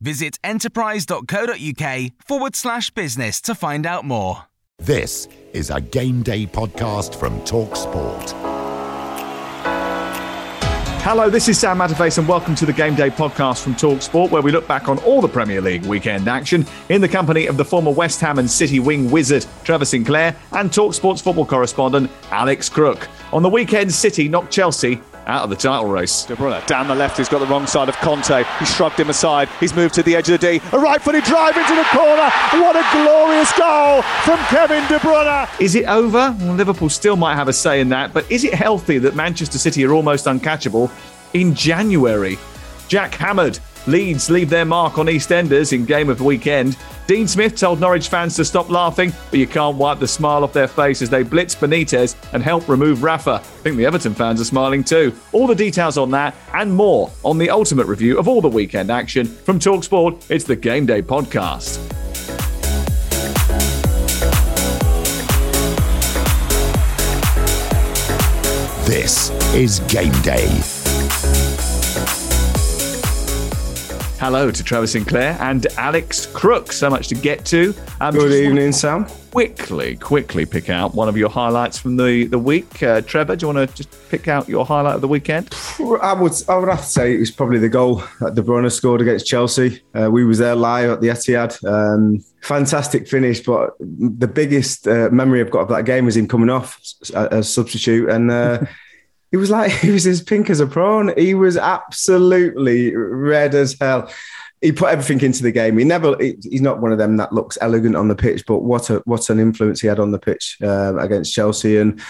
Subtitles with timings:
[0.00, 4.44] Visit enterprise.co.uk forward slash business to find out more.
[4.78, 8.32] This is a game day podcast from Talksport.
[11.02, 14.42] Hello, this is Sam Matterface, and welcome to the Game Day podcast from Talksport, where
[14.42, 17.64] we look back on all the Premier League weekend action in the company of the
[17.64, 23.08] former West Ham and City wing wizard Trevor Sinclair and Talksport's football correspondent Alex Crook.
[23.32, 26.24] On the weekend, City knocked Chelsea out of the title race.
[26.24, 28.44] De Bruyne down the left, he's got the wrong side of Kante.
[28.58, 29.48] He shrugged him aside.
[29.60, 30.60] He's moved to the edge of the D.
[30.72, 32.28] A right footed drive into the corner.
[32.62, 35.48] What a glorious goal from Kevin De Bruyne.
[35.60, 36.36] Is it over?
[36.40, 39.58] Well, Liverpool still might have a say in that, but is it healthy that Manchester
[39.58, 40.90] City are almost uncatchable
[41.32, 42.36] in January?
[42.88, 46.76] Jack Hammered Leeds leave their mark on EastEnders in game of the weekend.
[47.06, 50.52] Dean Smith told Norwich fans to stop laughing, but you can't wipe the smile off
[50.52, 53.34] their face as they blitz Benitez and help remove Rafa.
[53.34, 55.12] I think the Everton fans are smiling too.
[55.32, 58.90] All the details on that and more on the ultimate review of all the weekend
[58.90, 60.30] action from Talksport.
[60.30, 61.78] It's the Game Day podcast.
[68.86, 70.79] This is Game Day.
[74.20, 76.72] Hello to Trevor Sinclair and Alex Crook.
[76.72, 77.74] So much to get to.
[78.02, 79.06] Um, Good evening, Sam.
[79.30, 82.82] Quickly, quickly pick out one of your highlights from the the week.
[82.82, 85.48] Uh, Trevor, do you want to just pick out your highlight of the weekend?
[86.02, 88.70] I would, I would have to say it was probably the goal that De Bruyne
[88.70, 89.80] scored against Chelsea.
[89.98, 91.64] Uh, we was there live at the Etihad.
[91.66, 96.28] Um, fantastic finish, but the biggest uh, memory I've got of that game was him
[96.28, 96.78] coming off
[97.14, 98.68] as substitute and.
[99.30, 101.12] He was like he was as pink as a prawn.
[101.16, 104.10] He was absolutely red as hell.
[104.60, 105.78] He put everything into the game.
[105.78, 106.16] He never.
[106.20, 109.30] He's not one of them that looks elegant on the pitch, but what a what
[109.30, 111.78] an influence he had on the pitch uh, against Chelsea.
[111.78, 112.00] And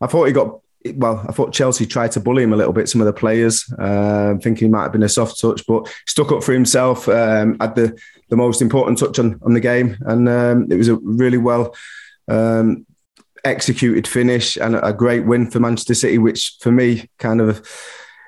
[0.00, 0.58] I thought he got
[0.94, 3.70] well, I thought Chelsea tried to bully him a little bit, some of the players,
[3.78, 7.58] uh, thinking he might have been a soft touch, but stuck up for himself, um,
[7.60, 7.98] had the,
[8.30, 9.98] the most important touch on, on the game.
[10.00, 11.74] And um, it was a really well
[12.28, 12.86] um,
[13.44, 17.66] executed finish and a great win for Manchester City, which for me kind of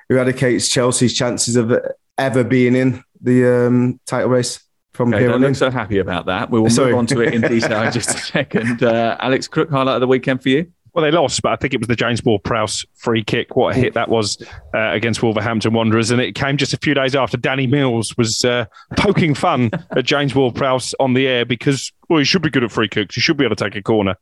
[0.09, 1.73] eradicates Chelsea's chances of
[2.17, 4.59] ever being in the um, title race.
[4.93, 6.51] From okay, here don't look so happy about that.
[6.51, 6.91] We will Sorry.
[6.91, 8.83] move on to it in detail in just a second.
[8.83, 10.71] Uh, Alex Crook, highlight of the weekend for you.
[10.93, 13.55] Well, they lost, but I think it was the James Ward-Prowse free kick.
[13.55, 14.39] What a hit that was
[14.75, 16.11] uh, against Wolverhampton Wanderers.
[16.11, 18.65] And it came just a few days after Danny Mills was uh,
[18.95, 22.71] poking fun at James Ward-Prowse on the air because, well, he should be good at
[22.71, 23.15] free kicks.
[23.15, 24.15] He should be able to take a corner.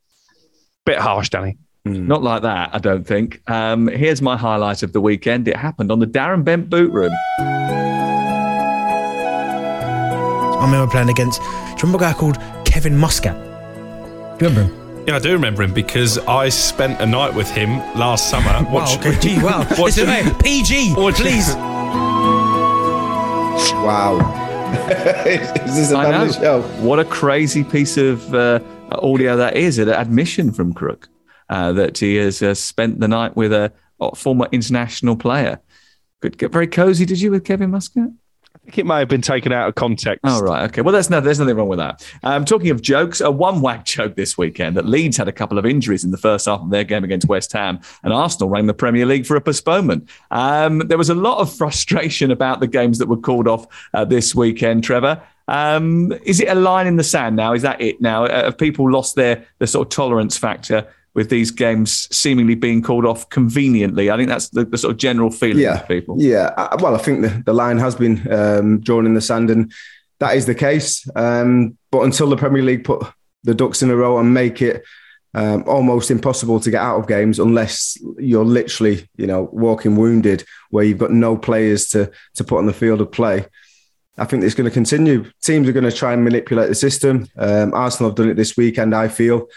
[0.86, 1.58] Bit harsh, Danny.
[1.88, 2.08] Mm.
[2.08, 3.42] Not like that, I don't think.
[3.50, 5.48] Um, here's my highlight of the weekend.
[5.48, 7.12] It happened on the Darren Bent boot room.
[10.60, 13.36] I remember playing against, do you remember a guy called Kevin Muscat?
[13.36, 15.06] Do you remember him?
[15.08, 18.68] Yeah, I do remember him because I spent a night with him last summer.
[18.72, 19.68] wow, okay, gee, wow.
[19.78, 21.56] Listen, mate, PG, please.
[23.76, 24.18] wow.
[25.26, 26.62] is this a show?
[26.80, 28.60] What a crazy piece of uh,
[29.00, 31.10] audio that is, an admission from Crook
[31.50, 33.72] uh, that he has uh, spent the night with a,
[34.16, 35.60] former international player.
[36.22, 38.10] Could get very cozy, did you, with Kevin Muscat?
[38.56, 40.22] I think it may have been taken out of context.
[40.24, 40.64] Oh, right.
[40.70, 40.82] Okay.
[40.82, 42.06] Well, there's, no, there's nothing wrong with that.
[42.24, 45.58] Um, talking of jokes, a one whack joke this weekend that Leeds had a couple
[45.58, 48.66] of injuries in the first half of their game against West Ham, and Arsenal rang
[48.66, 50.10] the Premier League for a postponement.
[50.32, 54.04] Um, there was a lot of frustration about the games that were called off uh,
[54.04, 55.22] this weekend, Trevor.
[55.48, 57.54] Um, is it a line in the sand now?
[57.54, 58.26] Is that it now?
[58.26, 62.82] Uh, have people lost their, their sort of tolerance factor with these games seemingly being
[62.82, 64.10] called off conveniently?
[64.10, 65.82] I think that's the, the sort of general feeling yeah.
[65.82, 66.16] of people.
[66.20, 66.54] Yeah.
[66.58, 69.72] Uh, well, I think the, the line has been um, drawn in the sand, and
[70.20, 71.08] that is the case.
[71.16, 73.06] Um, but until the Premier League put
[73.44, 74.84] the ducks in a row and make it
[75.34, 80.46] um, almost impossible to get out of games unless you're literally, you know, walking wounded,
[80.70, 83.46] where you've got no players to to put on the field of play
[84.18, 85.30] I think it's going to continue.
[85.42, 87.28] Teams are going to try and manipulate the system.
[87.38, 89.48] Um, Arsenal have done it this weekend, I feel,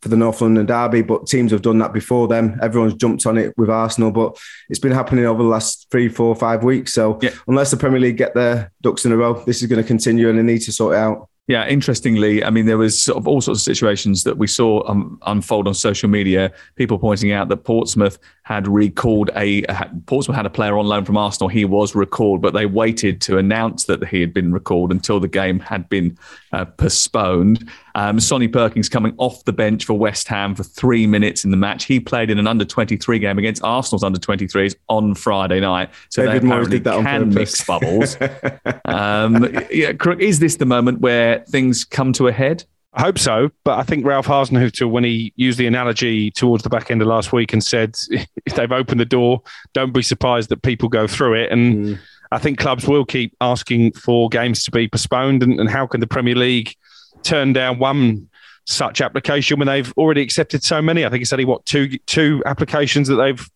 [0.00, 2.58] for the North London derby, but teams have done that before them.
[2.62, 4.38] Everyone's jumped on it with Arsenal, but
[4.68, 6.92] it's been happening over the last three, four, five weeks.
[6.92, 7.30] So yeah.
[7.48, 10.28] unless the Premier League get their ducks in a row, this is going to continue
[10.28, 11.28] and they need to sort it out.
[11.48, 14.82] Yeah, interestingly, I mean, there was sort of all sorts of situations that we saw
[14.90, 16.52] um, unfold on social media.
[16.74, 19.62] People pointing out that Portsmouth had recalled a
[20.06, 21.48] Portsmouth had a player on loan from Arsenal.
[21.48, 25.26] He was recalled, but they waited to announce that he had been recalled until the
[25.26, 26.16] game had been
[26.52, 27.68] uh, postponed.
[27.96, 31.56] Um, Sonny Perkins coming off the bench for West Ham for three minutes in the
[31.56, 31.86] match.
[31.86, 35.90] He played in an under 23 game against Arsenal's under 23s on Friday night.
[36.10, 38.16] So David they apparently can mix bubbles.
[38.84, 39.90] um, yeah,
[40.20, 42.64] is this the moment where things come to a head?
[42.96, 46.70] I hope so, but I think Ralph Hasenhüttl, when he used the analogy towards the
[46.70, 49.42] back end of last week and said, if they've opened the door,
[49.74, 51.52] don't be surprised that people go through it.
[51.52, 51.98] And mm.
[52.32, 55.42] I think clubs will keep asking for games to be postponed.
[55.42, 56.74] And, and how can the Premier League
[57.22, 58.30] turn down one
[58.64, 61.04] such application when they've already accepted so many?
[61.04, 63.46] I think it's only what two two applications that they've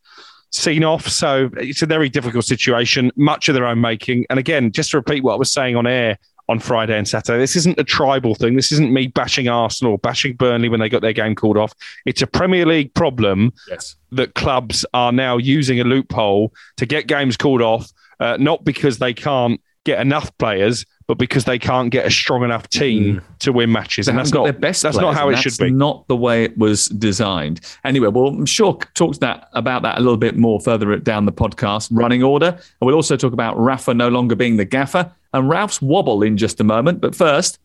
[0.50, 1.08] seen off.
[1.08, 4.26] So it's a very difficult situation, much of their own making.
[4.28, 6.19] And again, just to repeat what I was saying on air
[6.50, 7.38] on Friday and Saturday.
[7.38, 8.56] This isn't a tribal thing.
[8.56, 11.73] This isn't me bashing Arsenal, bashing Burnley when they got their game called off.
[12.06, 13.94] It's a Premier League problem yes.
[14.11, 18.99] that clubs are now using a loophole to get games called off, uh, not because
[18.99, 23.38] they can't get enough players, but because they can't get a strong enough team mm.
[23.38, 24.06] to win matches.
[24.06, 24.82] They and that's not their best.
[24.82, 25.70] That's not how it should be.
[25.70, 27.61] Not the way it was designed.
[27.85, 31.32] Anyway, well, I'm sure talks that about that a little bit more further down the
[31.32, 35.48] podcast running order, and we'll also talk about Rafa no longer being the gaffer and
[35.48, 37.00] Ralph's wobble in just a moment.
[37.00, 37.58] But first,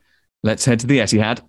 [0.43, 1.41] let's head to the Etihad.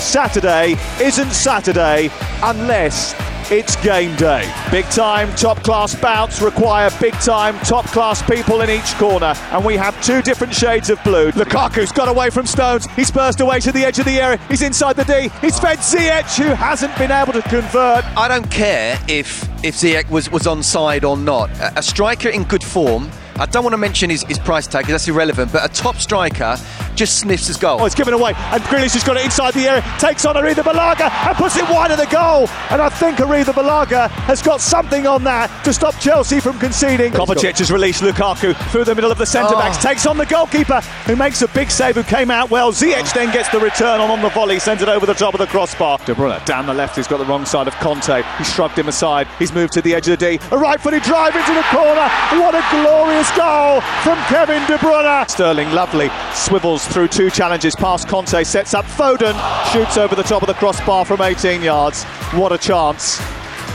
[0.00, 2.10] Saturday isn't Saturday
[2.42, 3.14] unless
[3.50, 4.52] it's game day.
[4.70, 9.34] Big time, top class bouts require big time, top class people in each corner.
[9.52, 11.30] And we have two different shades of blue.
[11.32, 12.86] Lukaku's got away from Stones.
[12.92, 14.38] He's burst away to the edge of the area.
[14.48, 15.30] He's inside the D.
[15.40, 18.04] He's fed Ziyech, who hasn't been able to convert.
[18.16, 21.50] I don't care if, if Ziyech was, was onside or not.
[21.60, 24.82] A, a striker in good form I don't want to mention his, his price tag
[24.82, 26.56] because that's irrelevant, but a top striker
[26.94, 27.80] just sniffs his goal.
[27.80, 31.10] Oh, it's given away, and Grealish has got it inside the area, takes on Arrizabalaga
[31.10, 32.48] and puts it wide of the goal.
[32.70, 37.12] And I think Arrizabalaga has got something on that to stop Chelsea from conceding.
[37.12, 39.88] Kovacic has released Lukaku through the middle of the centre backs, oh.
[39.88, 42.72] takes on the goalkeeper who makes a big save, who came out well.
[42.72, 45.40] Ziyech then gets the return on, on the volley, sends it over the top of
[45.40, 45.98] the crossbar.
[45.98, 48.24] De Bruyne down the left, he's got the wrong side of Kante.
[48.38, 50.46] He shrugged him aside, he's moved to the edge of the D.
[50.50, 52.08] A right footed drive into the corner.
[52.40, 55.28] What a glorious goal from Kevin De Bruyne.
[55.28, 59.34] Sterling, lovely, swivels through two challenges past Kante, sets up Foden,
[59.72, 62.04] shoots over the top of the crossbar from 18 yards.
[62.34, 63.18] What a chance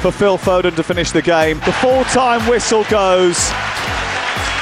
[0.01, 1.59] for Phil Foden to finish the game.
[1.59, 3.51] The full time whistle goes.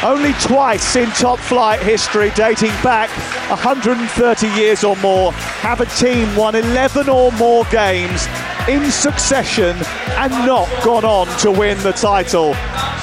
[0.02, 3.10] Only twice in top flight history, dating back
[3.50, 8.26] 130 years or more, have a team won 11 or more games
[8.70, 9.76] in succession
[10.16, 12.54] and not gone on to win the title.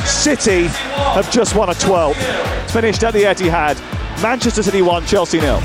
[0.06, 0.68] City
[1.12, 2.70] have just won a 12th.
[2.70, 3.78] Finished at the Etihad.
[4.22, 5.60] Manchester City 1, Chelsea nil.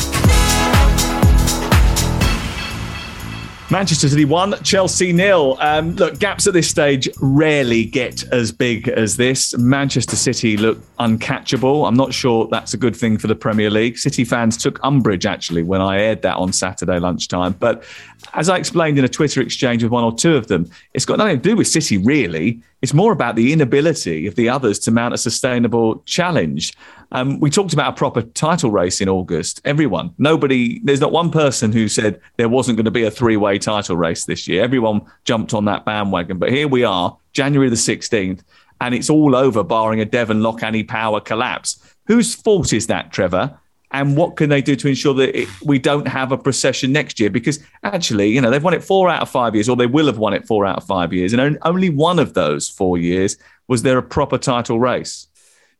[3.71, 5.55] Manchester City 1, Chelsea nil.
[5.61, 9.57] Um, look, gaps at this stage rarely get as big as this.
[9.57, 11.87] Manchester City look uncatchable.
[11.87, 13.97] I'm not sure that's a good thing for the Premier League.
[13.97, 17.55] City fans took umbrage, actually, when I aired that on Saturday lunchtime.
[17.61, 17.85] But
[18.33, 21.17] as I explained in a Twitter exchange with one or two of them, it's got
[21.17, 22.61] nothing to do with City, really.
[22.81, 26.73] It's more about the inability of the others to mount a sustainable challenge.
[27.11, 29.61] Um, we talked about a proper title race in August.
[29.65, 33.37] Everyone, nobody, there's not one person who said there wasn't going to be a three
[33.37, 34.63] way title race this year.
[34.63, 36.37] Everyone jumped on that bandwagon.
[36.37, 38.43] But here we are, January the 16th,
[38.79, 41.95] and it's all over, barring a Devon Loch Annie Power collapse.
[42.07, 43.59] Whose fault is that, Trevor?
[43.91, 47.19] And what can they do to ensure that it, we don't have a procession next
[47.19, 47.29] year?
[47.29, 50.05] Because actually, you know, they've won it four out of five years, or they will
[50.05, 51.33] have won it four out of five years.
[51.33, 55.27] And only one of those four years was there a proper title race.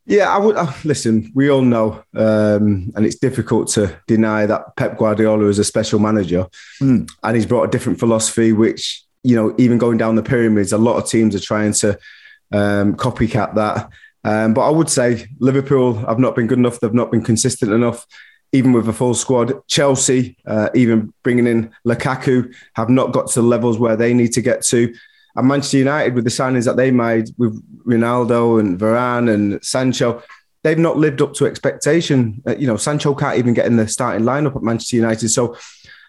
[0.05, 1.31] Yeah, I would uh, listen.
[1.35, 5.99] We all know, um, and it's difficult to deny that Pep Guardiola is a special
[5.99, 6.47] manager,
[6.81, 7.07] mm.
[7.23, 8.51] and he's brought a different philosophy.
[8.51, 11.99] Which you know, even going down the pyramids, a lot of teams are trying to
[12.51, 13.89] um, copycat that.
[14.23, 16.79] Um, but I would say Liverpool have not been good enough.
[16.79, 18.05] They've not been consistent enough,
[18.51, 19.53] even with a full squad.
[19.67, 24.33] Chelsea, uh, even bringing in Lukaku, have not got to the levels where they need
[24.33, 24.93] to get to.
[25.35, 30.21] And Manchester United, with the signings that they made with Ronaldo and Varane and Sancho,
[30.63, 32.41] they've not lived up to expectation.
[32.45, 35.29] Uh, you know, Sancho can't even get in the starting lineup at Manchester United.
[35.29, 35.55] So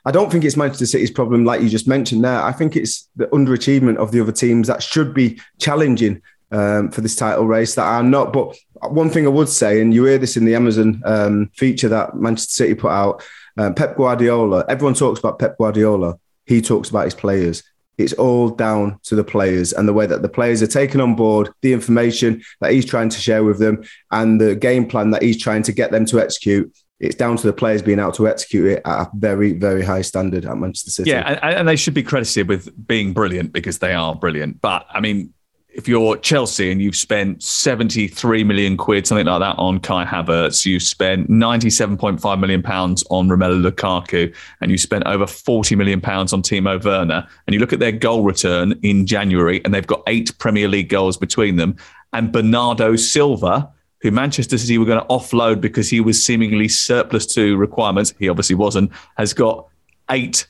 [0.05, 2.43] I don't think it's Manchester City's problem, like you just mentioned there.
[2.43, 6.21] I think it's the underachievement of the other teams that should be challenging
[6.53, 8.33] um, for this title race that are not.
[8.33, 8.57] But
[8.89, 12.15] one thing I would say, and you hear this in the Amazon um, feature that
[12.15, 13.23] Manchester City put out,
[13.57, 14.65] um, Pep Guardiola.
[14.69, 16.19] Everyone talks about Pep Guardiola.
[16.47, 17.63] He talks about his players.
[17.99, 21.15] It's all down to the players and the way that the players are taken on
[21.15, 25.23] board the information that he's trying to share with them and the game plan that
[25.23, 28.29] he's trying to get them to execute it's down to the players being able to
[28.29, 31.11] execute it at a very, very high standard at Manchester City.
[31.11, 34.63] Yeah, and, and, they should be credited with being brilliant because they are brilliant.
[34.63, 35.35] But I mean,
[35.75, 40.67] if you're Chelsea and you've spent 73 million quid, something like that, on Kai Havertz,
[40.67, 46.33] you've spent 97.5 million pounds on Romelu Lukaku, and you spent over 40 million pounds
[46.33, 50.03] on Timo Werner, and you look at their goal return in January, and they've got
[50.07, 51.77] eight Premier League goals between them,
[52.13, 53.71] and Bernardo Silva,
[54.03, 58.29] who Manchester City were going to offload because he was seemingly surplus to requirements, he
[58.29, 59.69] obviously wasn't, has got
[60.11, 60.47] eight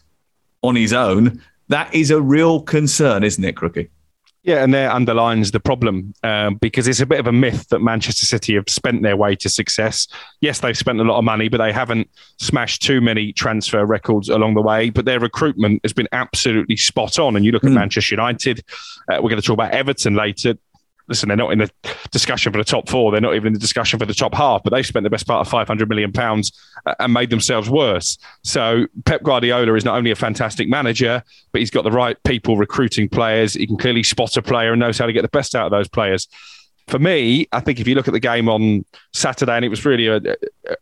[0.62, 1.40] on his own.
[1.68, 3.88] That is a real concern, isn't it, Crookie?
[4.44, 7.78] Yeah, and there underlines the problem um, because it's a bit of a myth that
[7.78, 10.08] Manchester City have spent their way to success.
[10.40, 14.28] Yes, they've spent a lot of money, but they haven't smashed too many transfer records
[14.28, 14.90] along the way.
[14.90, 17.36] But their recruitment has been absolutely spot on.
[17.36, 17.76] And you look at hmm.
[17.76, 18.64] Manchester United,
[19.08, 20.54] uh, we're going to talk about Everton later
[21.08, 21.70] listen, they're not in the
[22.10, 23.12] discussion for the top four.
[23.12, 25.26] They're not even in the discussion for the top half, but they spent the best
[25.26, 26.52] part of 500 million pounds
[26.86, 28.18] uh, and made themselves worse.
[28.42, 32.56] So Pep Guardiola is not only a fantastic manager, but he's got the right people
[32.56, 33.54] recruiting players.
[33.54, 35.70] He can clearly spot a player and knows how to get the best out of
[35.70, 36.28] those players
[36.92, 38.84] for me, I think if you look at the game on
[39.14, 40.20] Saturday, and it was really a,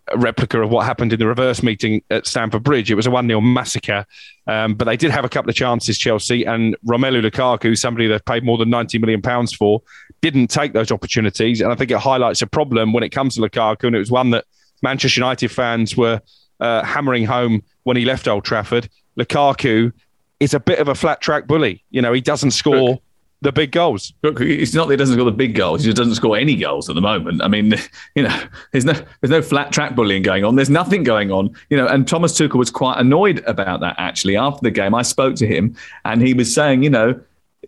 [0.09, 3.13] a replica of what happened in the reverse meeting at Stamford Bridge, it was a
[3.13, 4.05] 1 0 massacre.
[4.49, 8.25] Um, but they did have a couple of chances, Chelsea, and Romelu Lukaku, somebody they've
[8.25, 9.83] paid more than £90 million for,
[10.21, 11.61] didn't take those opportunities.
[11.61, 14.11] And I think it highlights a problem when it comes to Lukaku, and it was
[14.11, 14.47] one that
[14.83, 16.21] Manchester United fans were
[16.59, 18.91] uh, hammering home when he left Old Trafford.
[19.17, 19.93] Lukaku
[20.41, 21.85] is a bit of a flat track bully.
[21.91, 22.99] You know, he doesn't score
[23.43, 24.13] the big goals.
[24.23, 26.89] It's not that he doesn't score the big goals; he just doesn't score any goals
[26.89, 27.43] at the moment.
[27.43, 27.75] I mean,
[28.15, 28.43] you know,
[28.73, 30.57] there's no there's no flat track bullying going on.
[30.57, 31.55] There's nothing going on.
[31.71, 34.95] You know, and Thomas Tuchel was quite annoyed about that actually after the game.
[34.95, 37.21] I spoke to him, and he was saying, you know.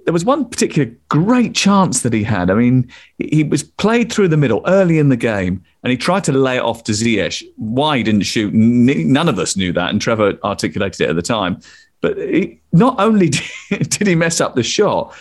[0.04, 2.50] There was one particular great chance that he had.
[2.50, 6.24] I mean, he was played through the middle early in the game, and he tried
[6.24, 7.40] to lay it off to Ziyech.
[7.56, 8.52] Why he didn't shoot?
[8.52, 11.60] None of us knew that, and Trevor articulated it at the time.
[12.00, 13.28] But he, not only
[13.70, 15.14] did he mess up the shot,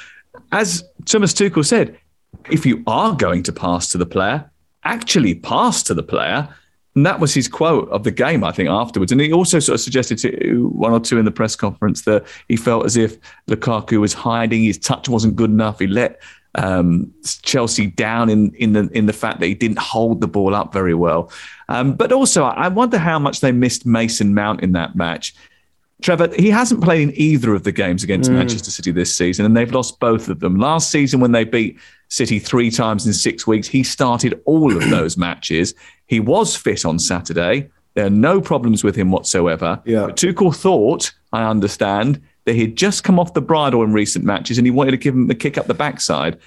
[0.52, 1.98] as Thomas Tuchel said,
[2.50, 4.50] if you are going to pass to the player,
[4.84, 6.48] actually pass to the player.
[6.96, 9.12] And that was his quote of the game, I think, afterwards.
[9.12, 12.26] And he also sort of suggested to one or two in the press conference that
[12.50, 15.80] he felt as if Lukaku was hiding, his touch wasn't good enough.
[15.80, 16.22] He let
[16.56, 20.54] um, Chelsea down in, in the in the fact that he didn't hold the ball
[20.54, 21.32] up very well.
[21.70, 25.34] Um, but also, I wonder how much they missed Mason Mount in that match.
[26.02, 28.34] Trevor, he hasn't played in either of the games against mm.
[28.34, 30.58] Manchester City this season, and they've lost both of them.
[30.58, 31.80] Last season, when they beat
[32.10, 35.76] City three times in six weeks, he started all of those matches.
[36.08, 37.70] He was fit on Saturday.
[37.94, 39.82] There are no problems with him whatsoever.
[39.86, 40.08] Yeah.
[40.08, 44.58] But Tuchel thought, I understand, that he'd just come off the bridle in recent matches
[44.58, 46.40] and he wanted to give him a kick up the backside.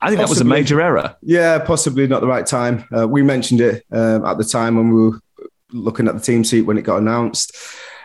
[0.00, 1.16] I think possibly, that was a major error.
[1.22, 2.84] Yeah, possibly not the right time.
[2.96, 5.20] Uh, we mentioned it um, at the time when we were
[5.72, 7.56] looking at the team sheet when it got announced.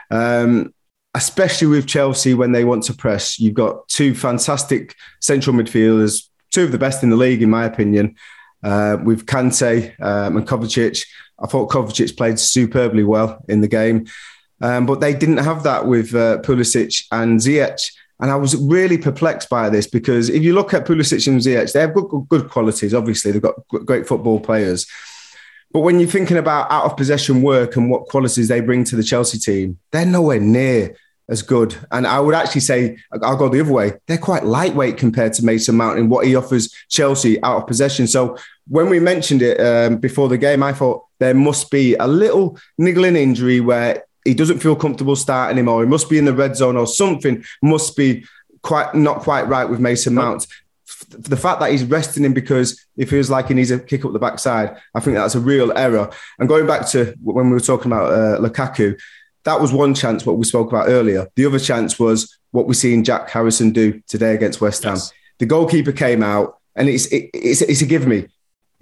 [0.09, 0.73] Um,
[1.15, 3.39] especially with Chelsea when they want to press.
[3.39, 7.65] You've got two fantastic central midfielders, two of the best in the league, in my
[7.65, 8.15] opinion,
[8.63, 11.05] uh, with Kante um, and Kovacic.
[11.39, 14.07] I thought Kovacic played superbly well in the game,
[14.61, 17.91] um, but they didn't have that with uh, Pulisic and Ziyech.
[18.19, 21.73] And I was really perplexed by this because if you look at Pulisic and Ziyech,
[21.73, 22.93] they have good, good qualities.
[22.93, 24.87] Obviously, they've got great football players.
[25.73, 28.95] But when you're thinking about out of possession work and what qualities they bring to
[28.95, 30.95] the Chelsea team, they're nowhere near
[31.29, 31.75] as good.
[31.91, 33.93] And I would actually say, I'll go the other way.
[34.07, 38.07] They're quite lightweight compared to Mason Mount in what he offers Chelsea out of possession.
[38.07, 38.37] So
[38.67, 42.59] when we mentioned it um, before the game, I thought there must be a little
[42.77, 46.33] niggling injury where he doesn't feel comfortable starting him, or he must be in the
[46.33, 48.25] red zone, or something must be
[48.61, 50.47] quite not quite right with Mason Mount.
[51.17, 54.05] The fact that he's resting him because if he feels like he needs a kick
[54.05, 56.09] up the backside, I think that's a real error.
[56.39, 58.99] And going back to when we were talking about uh, Lukaku,
[59.43, 61.27] that was one chance, what we spoke about earlier.
[61.35, 64.95] The other chance was what we're seeing Jack Harrison do today against West Ham.
[64.95, 65.11] Yes.
[65.39, 68.27] The goalkeeper came out, and it's, it, it's, it's a give me.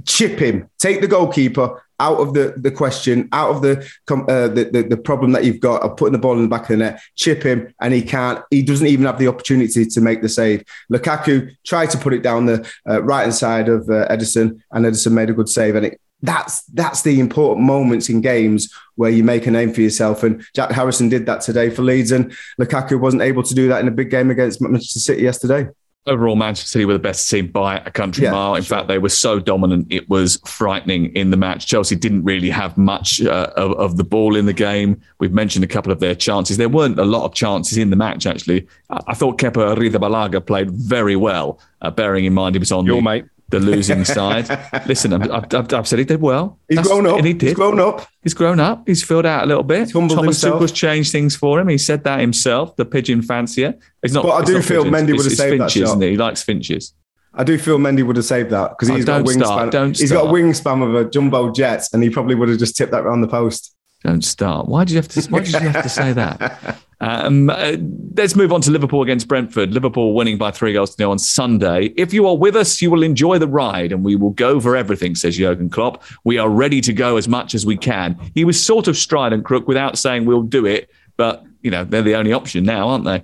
[0.06, 3.77] Chip him, take the goalkeeper out of the, the question, out of the,
[4.10, 6.63] uh, the, the, the problem that you've got of putting the ball in the back
[6.63, 8.43] of the net, chip him, and he can't.
[8.50, 10.65] He doesn't even have the opportunity to make the save.
[10.91, 14.86] Lukaku tried to put it down the uh, right hand side of uh, Ederson, and
[14.86, 19.10] Ederson made a good save, and it that's that's the important moments in games where
[19.10, 20.24] you make a name for yourself.
[20.24, 23.81] And Jack Harrison did that today for Leeds, and Lukaku wasn't able to do that
[23.81, 25.67] in a big game against Manchester City yesterday.
[26.08, 28.55] Overall, Manchester City were the best team by a country Yeah, mile.
[28.55, 28.77] In sure.
[28.77, 31.67] fact, they were so dominant, it was frightening in the match.
[31.67, 35.00] Chelsea didn't really have much uh, of, of the ball in the game.
[35.20, 36.58] We've mentioned a couple of their chances.
[36.58, 38.67] There weren't a lot of chances in the match, actually.
[38.89, 42.86] I, I thought Kepa Arrizabalaga played very well, uh, bearing in mind he was on
[42.88, 43.25] Your the, mate.
[43.51, 44.48] The losing side.
[44.88, 46.58] Listen, I've, I've, I've said he did well.
[46.67, 47.17] He's That's- grown up.
[47.17, 47.50] And he did.
[47.50, 48.08] He's grown up.
[48.24, 48.88] He's grown up.
[48.88, 49.79] He's filled out a little bit.
[49.79, 50.60] He's humbled Thomas himself.
[50.62, 51.67] Tuchel's changed things for him.
[51.67, 52.75] He said that himself.
[52.75, 53.75] The pigeon fancier.
[54.01, 54.24] He's not.
[54.24, 56.01] But I do feel pigeons, Mendy would have saved that shot.
[56.01, 56.10] He?
[56.12, 56.93] he likes finches.
[57.34, 59.46] I do feel Mendy would have saved that because Oh, he's got a wingspan.
[59.46, 62.58] start, don't He's got a wingspan of a jumbo jet, and he probably would have
[62.60, 63.74] just tipped that around the post.
[64.03, 64.67] Don't start.
[64.67, 65.22] Why did you have to?
[65.29, 66.77] Why did you have to say that?
[67.01, 67.77] Um, uh,
[68.15, 69.74] let's move on to Liverpool against Brentford.
[69.74, 71.93] Liverpool winning by three goals to nil on Sunday.
[71.98, 74.75] If you are with us, you will enjoy the ride, and we will go for
[74.75, 75.15] everything.
[75.15, 76.03] Says Jurgen Klopp.
[76.24, 78.20] We are ready to go as much as we can.
[78.36, 82.01] He was sort of strident, Crook, without saying we'll do it, but you know they're
[82.01, 83.24] the only option now, aren't they?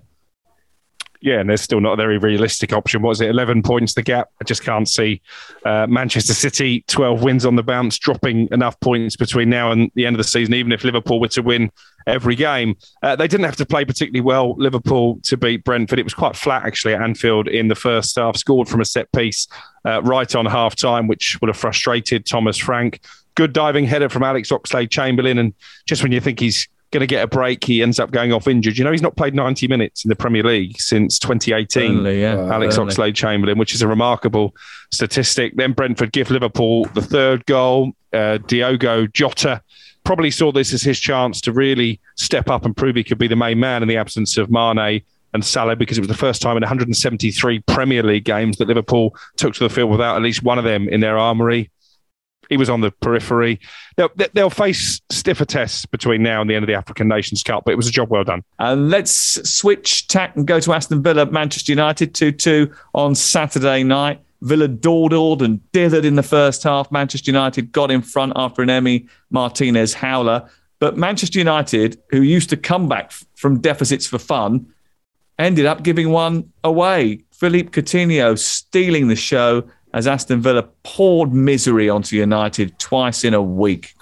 [1.21, 3.01] Yeah, and there's still not a very realistic option.
[3.01, 3.29] What is it?
[3.29, 4.29] 11 points the gap.
[4.39, 5.21] I just can't see
[5.65, 10.05] uh, Manchester City, 12 wins on the bounce, dropping enough points between now and the
[10.05, 11.71] end of the season, even if Liverpool were to win
[12.05, 12.75] every game.
[13.01, 15.99] Uh, they didn't have to play particularly well, Liverpool, to beat Brentford.
[15.99, 19.11] It was quite flat, actually, at Anfield in the first half, scored from a set
[19.11, 19.47] piece
[19.85, 23.01] uh, right on half time, which would have frustrated Thomas Frank.
[23.35, 25.37] Good diving header from Alex Oxlade Chamberlain.
[25.39, 25.53] And
[25.85, 28.47] just when you think he's going to get a break, he ends up going off
[28.47, 28.77] injured.
[28.77, 31.95] You know, he's not played 90 minutes in the Premier League since 2018.
[31.95, 32.35] Burnley, yeah.
[32.53, 32.93] Alex Burnley.
[32.93, 34.55] Oxlade Chamberlain, which is a remarkable
[34.91, 35.55] statistic.
[35.55, 37.91] Then Brentford give Liverpool the third goal.
[38.13, 39.61] Uh, Diogo Jota
[40.03, 43.27] probably saw this as his chance to really step up and prove he could be
[43.27, 45.01] the main man in the absence of Mane
[45.33, 49.13] and Salah because it was the first time in 173 Premier League games that Liverpool
[49.35, 51.69] took to the field without at least one of them in their armoury.
[52.49, 53.59] He was on the periphery.
[53.95, 57.65] They'll, they'll face stiffer tests between now and the end of the African Nations Cup,
[57.65, 58.43] but it was a job well done.
[58.59, 59.11] And let's
[59.49, 64.21] switch tack and go to Aston Villa, Manchester United 2 2 on Saturday night.
[64.41, 66.91] Villa dawdled and dithered in the first half.
[66.91, 70.47] Manchester United got in front after an Emi Martinez howler.
[70.79, 74.67] But Manchester United, who used to come back from deficits for fun,
[75.39, 77.23] ended up giving one away.
[77.31, 79.63] Philippe Coutinho stealing the show
[79.97, 83.93] as Aston Villa poured misery onto United twice in a week.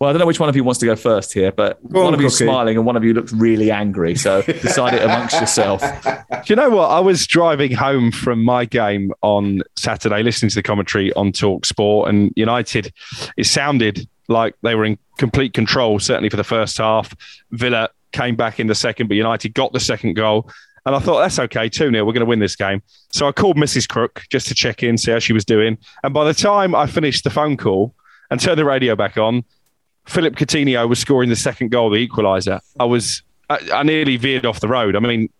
[0.00, 1.98] Well, I don't know which one of you wants to go first here, but Go
[2.00, 2.44] on, one of you Crookie.
[2.44, 4.14] smiling and one of you looks really angry.
[4.14, 5.82] So decide it amongst yourself.
[5.82, 6.86] Do you know what?
[6.86, 11.66] I was driving home from my game on Saturday, listening to the commentary on Talk
[11.66, 12.90] Sport, and United,
[13.36, 17.14] it sounded like they were in complete control, certainly for the first half.
[17.50, 20.50] Villa came back in the second, but United got the second goal.
[20.86, 22.82] And I thought, that's okay, 2 0, we're going to win this game.
[23.10, 23.88] So I called Mrs.
[23.88, 25.78] Crook just to check in, see how she was doing.
[26.02, 27.94] And by the time I finished the phone call
[28.30, 29.44] and turned the radio back on,
[30.06, 32.60] Philippe Coutinho was scoring the second goal, the equaliser.
[32.78, 34.94] I was, I, I nearly veered off the road.
[34.94, 35.30] I mean,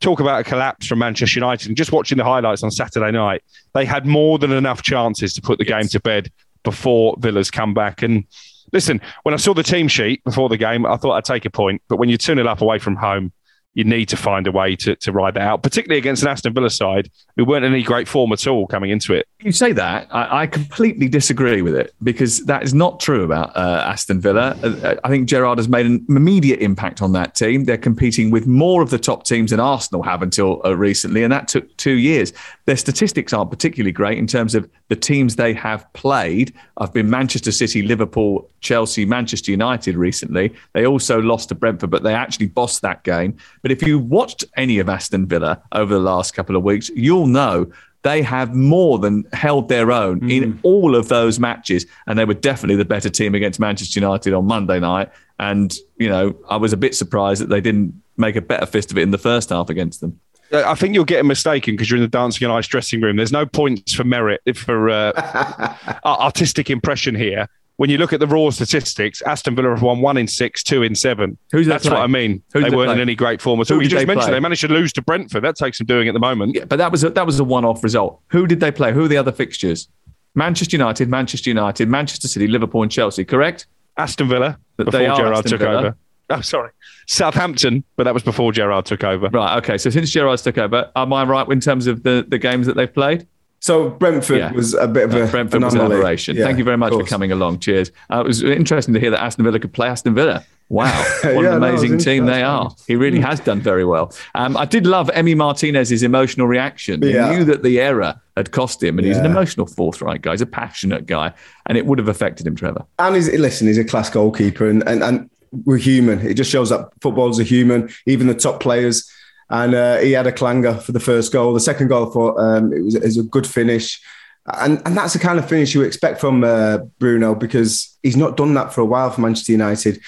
[0.00, 1.68] talk about a collapse from Manchester United.
[1.68, 5.40] And just watching the highlights on Saturday night, they had more than enough chances to
[5.40, 6.30] put the game to bed
[6.64, 8.02] before Villa's come back.
[8.02, 8.24] And
[8.72, 11.50] listen, when I saw the team sheet before the game, I thought I'd take a
[11.50, 11.80] point.
[11.88, 13.32] But when you're 2 0 up away from home,
[13.74, 16.52] you need to find a way to, to ride that out, particularly against an Aston
[16.52, 19.26] Villa side who weren't in any great form at all coming into it.
[19.40, 23.56] You say that, I, I completely disagree with it because that is not true about
[23.56, 24.56] uh, Aston Villa.
[24.62, 27.64] Uh, I think Gerrard has made an immediate impact on that team.
[27.64, 31.32] They're competing with more of the top teams than Arsenal have until uh, recently, and
[31.32, 32.32] that took two years.
[32.66, 36.52] Their statistics aren't particularly great in terms of the teams they have played.
[36.76, 40.54] I've been Manchester City, Liverpool, Chelsea, Manchester United recently.
[40.72, 43.36] They also lost to Brentford, but they actually bossed that game.
[43.62, 47.26] But if you watched any of Aston Villa over the last couple of weeks, you'll
[47.26, 47.70] know
[48.02, 51.86] they have more than held their own in all of those matches.
[52.06, 55.10] And they were definitely the better team against Manchester United on Monday night.
[55.38, 58.90] And, you know, I was a bit surprised that they didn't make a better fist
[58.90, 60.20] of it in the first half against them.
[60.52, 63.16] I think you're getting mistaken because you're in the dancing on ice dressing room.
[63.16, 67.48] There's no points for merit for uh, artistic impression here.
[67.76, 70.82] When you look at the raw statistics, Aston Villa have won one in six, two
[70.82, 71.38] in seven.
[71.52, 71.94] Who's That's play?
[71.94, 72.42] what I mean.
[72.52, 73.82] Who did they weren't in any great form at Who all.
[73.82, 74.32] You just they mentioned play?
[74.34, 75.42] they managed to lose to Brentford.
[75.42, 76.54] That takes some doing at the moment.
[76.54, 78.20] Yeah, but that was a, that was a one-off result.
[78.28, 78.92] Who did they play?
[78.92, 79.88] Who are the other fixtures?
[80.34, 83.24] Manchester United, Manchester United, Manchester City, Liverpool, and Chelsea.
[83.24, 83.66] Correct?
[83.96, 85.78] Aston Villa That before Gerrard took Villa.
[85.78, 85.96] over.
[86.30, 86.70] Oh, sorry.
[87.06, 89.28] Southampton, but that was before Gerrard took over.
[89.28, 89.58] Right.
[89.58, 89.76] Okay.
[89.76, 92.74] So since Gerrard's took over, am I right in terms of the, the games that
[92.74, 93.26] they've played?
[93.62, 94.52] So Brentford Yeah.
[94.52, 96.36] was a bit of a Brentford was an aberration.
[96.36, 97.60] Yeah, Thank you very much for coming along.
[97.60, 97.92] Cheers.
[98.12, 100.44] Uh, it was interesting to hear that Aston Villa could play Aston Villa.
[100.68, 100.86] Wow,
[101.22, 102.74] what Yeah, an no, amazing team they are.
[102.88, 104.12] He really has done very well.
[104.34, 107.02] Um, I did love Emi Martinez's emotional reaction.
[107.02, 110.32] He knew that the error had cost him, and he's an emotional, forthright guy.
[110.32, 111.32] He's a passionate guy,
[111.66, 112.84] and it would have affected him, Trevor.
[112.98, 115.30] And he's listen, he's a class goalkeeper, and and, and
[115.64, 116.18] we're human.
[116.26, 117.90] It just shows that footballers a human.
[118.06, 119.08] Even the top players.
[119.52, 121.52] And uh, he had a clanger for the first goal.
[121.52, 124.00] The second goal, I thought um, it, was, it was a good finish.
[124.46, 128.38] And, and that's the kind of finish you expect from uh, Bruno because he's not
[128.38, 130.00] done that for a while for Manchester United.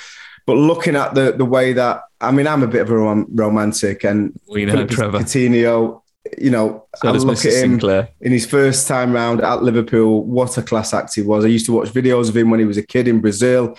[0.47, 3.27] But looking at the the way that I mean, I'm a bit of a rom-
[3.31, 6.03] romantic, and we know Trevor Coutinho.
[6.39, 8.09] You know, so I look at him Sinclair.
[8.21, 10.25] in his first time round at Liverpool.
[10.25, 11.45] What a class act he was!
[11.45, 13.77] I used to watch videos of him when he was a kid in Brazil,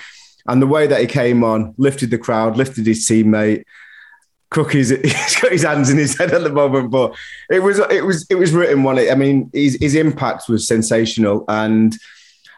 [0.47, 3.63] and the way that he came on, lifted the crowd, lifted his teammate.
[4.55, 7.13] Crookie's, he's got his hands in his head at the moment, but
[7.49, 8.97] it was it was it was written one.
[8.97, 11.93] I mean, his his impact was sensational, and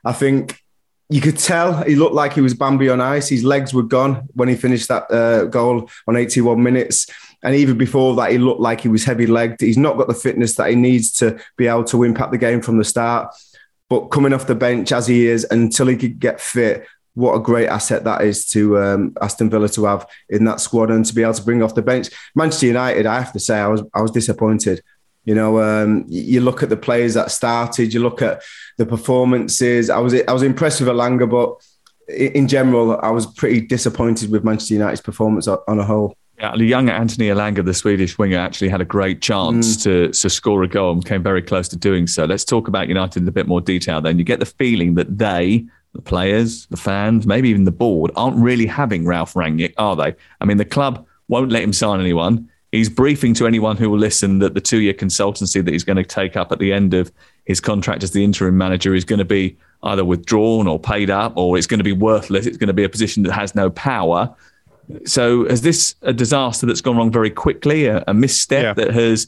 [0.06, 0.62] I think
[1.10, 3.30] you could tell he looked like he was Bambi on ice.
[3.30, 7.08] His legs were gone when he finished that uh, goal on 81 minutes.
[7.44, 9.62] And even before that, he looked like he was heavy legged.
[9.62, 12.62] He's not got the fitness that he needs to be able to impact the game
[12.62, 13.34] from the start.
[13.90, 16.86] But coming off the bench as he is until he could get fit,
[17.18, 20.92] what a great asset that is to um, Aston Villa to have in that squad
[20.92, 22.10] and to be able to bring off the bench.
[22.36, 24.84] Manchester United, I have to say, I was I was disappointed.
[25.26, 28.44] You know, um, you look at the players that started, you look at
[28.78, 29.90] the performances.
[29.90, 31.56] I was I was impressed with Elanga, but
[32.08, 36.16] in general, I was pretty disappointed with Manchester United's performance on a whole.
[36.40, 39.84] Yeah, the young Anthony Elanga, the Swedish winger, actually had a great chance mm.
[39.84, 42.26] to, to score a goal and came very close to doing so.
[42.26, 44.20] Let's talk about United in a bit more detail then.
[44.20, 45.66] You get the feeling that they,
[45.98, 50.16] the players, the fans, maybe even the board, aren't really having Ralf Rangnick, are they?
[50.40, 52.50] I mean, the club won't let him sign anyone.
[52.72, 55.98] He's briefing to anyone who will listen that the two year consultancy that he's going
[55.98, 57.12] to take up at the end of
[57.46, 61.36] his contract as the interim manager is going to be either withdrawn or paid up,
[61.36, 62.46] or it's going to be worthless.
[62.46, 64.34] It's going to be a position that has no power.
[65.06, 68.74] So, is this a disaster that's gone wrong very quickly, a, a misstep yeah.
[68.74, 69.28] that has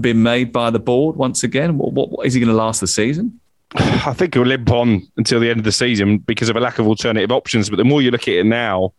[0.00, 1.78] been made by the board once again?
[1.78, 3.40] What, what, what is he going to last the season?
[4.06, 6.78] I think he'll limp on until the end of the season because of a lack
[6.78, 7.68] of alternative options.
[7.68, 8.92] But the more you look at it now,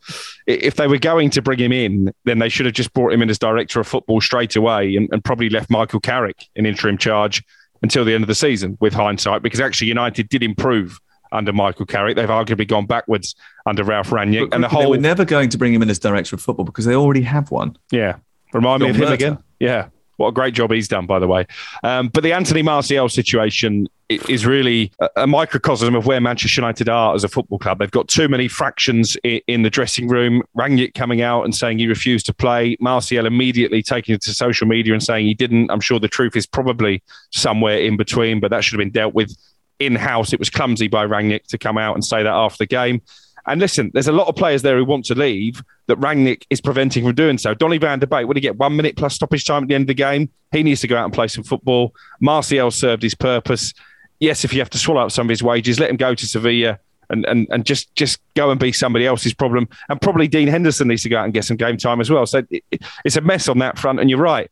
[0.48, 3.22] if they were going to bring him in, then they should have just brought him
[3.22, 6.98] in as director of football straight away and, and probably left Michael Carrick in interim
[6.98, 7.44] charge
[7.82, 11.00] until the end of the season with hindsight, because actually United did improve
[11.32, 12.16] under Michael Carrick.
[12.16, 13.36] They've arguably gone backwards
[13.66, 14.50] under Ralph Rangnick.
[14.50, 14.82] But, and the whole.
[14.82, 17.22] They were never going to bring him in as director of football because they already
[17.22, 17.78] have one.
[17.92, 18.18] Yeah.
[18.54, 19.38] Remind John me of him again.
[19.60, 19.88] Yeah.
[20.17, 21.45] What a great job he's done, by the way.
[21.84, 27.15] Um, but the Anthony Martial situation is really a microcosm of where Manchester United are
[27.15, 27.80] as a football club.
[27.80, 30.43] They've got too many fractions in the dressing room.
[30.56, 32.78] Rangnick coming out and saying he refused to play.
[32.80, 35.71] Martial immediately taking it to social media and saying he didn't.
[35.71, 37.01] I'm sure the truth is probably
[37.32, 39.36] somewhere in between, but that should have been dealt with
[39.80, 40.34] in house.
[40.34, 43.01] It was clumsy by Rangnick to come out and say that after the game.
[43.48, 46.62] And listen, there's a lot of players there who want to leave that Rangnick is
[46.62, 47.54] preventing from doing so.
[47.54, 49.84] Donny van de Beek, would he get one minute plus stoppage time at the end
[49.84, 50.30] of the game?
[50.52, 51.94] He needs to go out and play some football.
[52.20, 53.74] Martial served his purpose.
[54.20, 56.26] Yes, if you have to swallow up some of his wages, let him go to
[56.26, 56.80] Sevilla
[57.10, 59.68] and, and, and just, just go and be somebody else's problem.
[59.90, 62.26] And probably Dean Henderson needs to go out and get some game time as well.
[62.26, 64.00] So it, it, it's a mess on that front.
[64.00, 64.50] And you're right.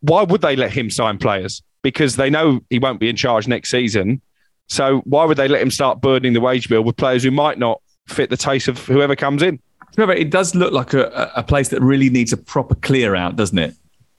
[0.00, 1.62] Why would they let him sign players?
[1.82, 4.22] Because they know he won't be in charge next season.
[4.68, 7.58] So why would they let him start burdening the wage bill with players who might
[7.58, 9.60] not fit the taste of whoever comes in.
[9.96, 13.36] Remember, it does look like a, a place that really needs a proper clear out,
[13.36, 13.74] doesn't it?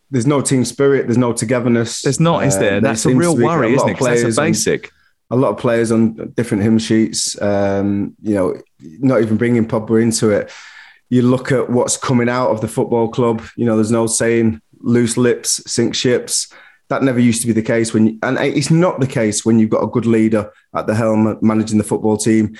[0.09, 1.07] There's no team spirit.
[1.07, 2.01] There's no togetherness.
[2.01, 2.77] There's not, is there?
[2.77, 3.99] Uh, That's a real worry, a isn't it?
[3.99, 4.91] That's a basic.
[5.29, 7.41] On, a lot of players on different hymn sheets.
[7.41, 10.51] Um, you know, not even bringing Pogba into it.
[11.09, 13.41] You look at what's coming out of the football club.
[13.55, 16.51] You know, there's no saying loose lips sink ships.
[16.89, 19.59] That never used to be the case when, you, and it's not the case when
[19.59, 22.57] you've got a good leader at the helm managing the football team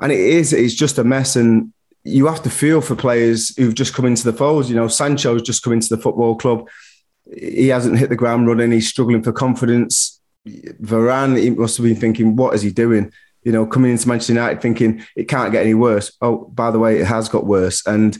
[0.00, 1.36] and it is it's just a mess.
[1.36, 1.72] And
[2.04, 4.68] you have to feel for players who've just come into the fold.
[4.68, 6.68] You know sancho's just come into the football club.
[7.36, 8.72] He hasn't hit the ground running.
[8.72, 10.20] He's struggling for confidence.
[10.46, 13.12] Varane he must have been thinking what is he doing?
[13.42, 16.16] You know coming into Manchester United thinking it can't get any worse.
[16.20, 17.86] Oh by the way it has got worse.
[17.86, 18.16] And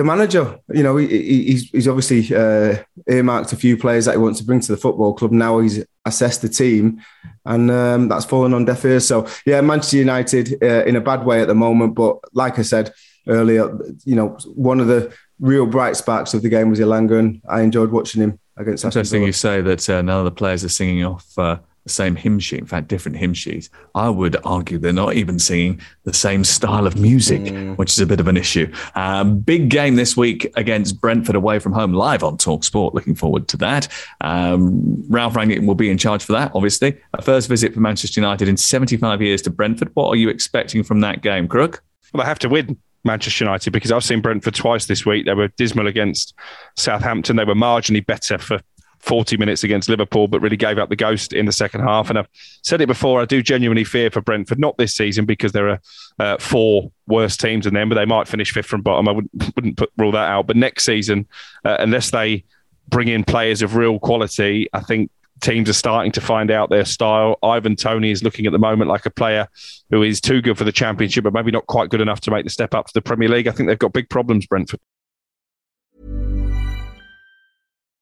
[0.00, 4.16] the manager, you know, he, he's, he's obviously uh, earmarked a few players that he
[4.16, 5.30] wants to bring to the football club.
[5.30, 7.02] Now he's assessed the team,
[7.44, 9.06] and um, that's fallen on deaf ears.
[9.06, 11.96] So, yeah, Manchester United uh, in a bad way at the moment.
[11.96, 12.94] But like I said
[13.28, 17.42] earlier, you know, one of the real bright sparks of the game was Elanga, and
[17.46, 18.86] I enjoyed watching him against.
[18.86, 22.16] Interesting, you say that uh, none of the players are singing off uh, the same
[22.16, 23.70] hymn sheet, in fact, different hymn sheets.
[23.94, 27.76] I would argue they're not even singing the same style of music, mm.
[27.76, 28.70] which is a bit of an issue.
[28.94, 32.94] Um, big game this week against Brentford away from home, live on Talk Sport.
[32.94, 33.88] Looking forward to that.
[34.20, 36.98] Um, Ralf Rangnick will be in charge for that, obviously.
[37.14, 39.90] A first visit for Manchester United in 75 years to Brentford.
[39.94, 41.82] What are you expecting from that game, Crook?
[42.12, 42.78] Well, I have to win.
[43.04, 45.26] Manchester United because I've seen Brentford twice this week.
[45.26, 46.34] They were dismal against
[46.76, 47.36] Southampton.
[47.36, 48.60] They were marginally better for
[49.00, 52.10] 40 minutes against Liverpool, but really gave up the ghost in the second half.
[52.10, 52.28] And I've
[52.62, 55.80] said it before, I do genuinely fear for Brentford, not this season because there are
[56.18, 59.08] uh, four worse teams than them, but they might finish fifth from bottom.
[59.08, 60.46] I wouldn't, wouldn't put, rule that out.
[60.46, 61.26] But next season,
[61.64, 62.44] uh, unless they
[62.90, 64.68] bring in players of real quality.
[64.72, 65.10] I think
[65.40, 67.38] teams are starting to find out their style.
[67.42, 69.48] Ivan Toney is looking at the moment like a player
[69.90, 72.44] who is too good for the championship, but maybe not quite good enough to make
[72.44, 73.46] the step up to the Premier League.
[73.46, 74.80] I think they've got big problems, Brentford.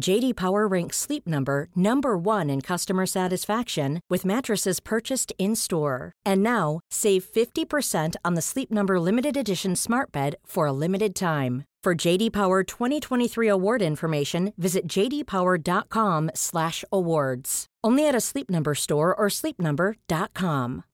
[0.00, 6.10] JD Power ranks Sleep Number number 1 in customer satisfaction with mattresses purchased in-store.
[6.24, 11.14] And now, save 50% on the Sleep Number limited edition Smart Bed for a limited
[11.14, 11.64] time.
[11.84, 17.66] For JD Power 2023 award information, visit jdpower.com/awards.
[17.84, 20.84] Only at a Sleep Number store or sleepnumber.com.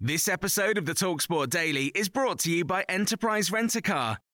[0.00, 4.18] This episode of the Talksport Daily is brought to you by Enterprise Rent a Car.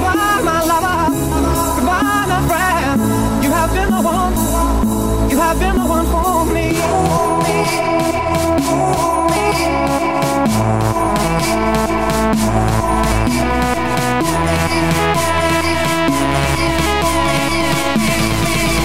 [0.00, 1.12] Goodbye, my lover.
[1.76, 3.44] Goodbye, my friend.
[3.44, 4.32] You have been the one.
[5.30, 6.72] You have been the one for me.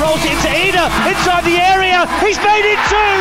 [0.01, 2.03] Rolls inside the area.
[2.19, 3.15] He's made it two.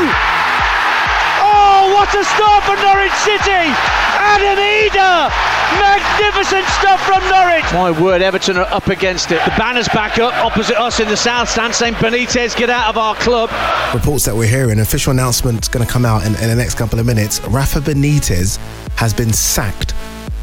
[1.46, 3.70] Oh, what a start for Norwich City.
[4.18, 5.63] Adam Idah.
[5.80, 7.64] Magnificent stuff from Norwich.
[7.72, 9.44] My word, Everton are up against it.
[9.44, 12.96] The banner's back up opposite us in the south stand saying Benitez, get out of
[12.96, 13.50] our club.
[13.94, 16.98] Reports that we're hearing, official announcement's going to come out in, in the next couple
[16.98, 17.40] of minutes.
[17.44, 18.58] Rafa Benitez
[18.96, 19.94] has been sacked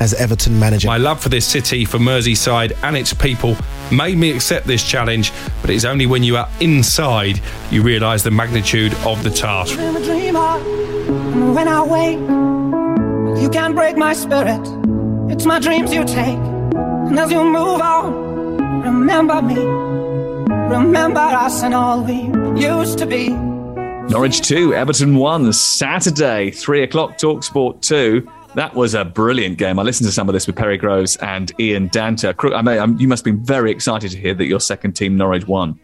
[0.01, 0.87] as Everton manager.
[0.87, 3.55] My love for this city, for Merseyside and its people
[3.91, 7.39] made me accept this challenge, but it's only when you are inside
[7.69, 9.77] you realise the magnitude of the task.
[9.77, 10.39] I'm a dreamer.
[10.39, 12.19] And when I wake,
[13.41, 14.90] you can't break my spirit.
[15.31, 16.37] It's my dreams you take.
[17.07, 19.55] And as you move on, remember me.
[19.55, 22.23] Remember us and all we
[22.61, 23.29] used to be.
[23.29, 28.27] Norwich 2, Everton 1, Saturday, 3 o'clock, Talk Sport 2.
[28.55, 29.79] That was a brilliant game.
[29.79, 32.35] I listened to some of this with Perry Groves and Ian Danter.
[32.53, 35.47] I mean, um, you must be very excited to hear that your second team, Norwich,
[35.47, 35.79] won.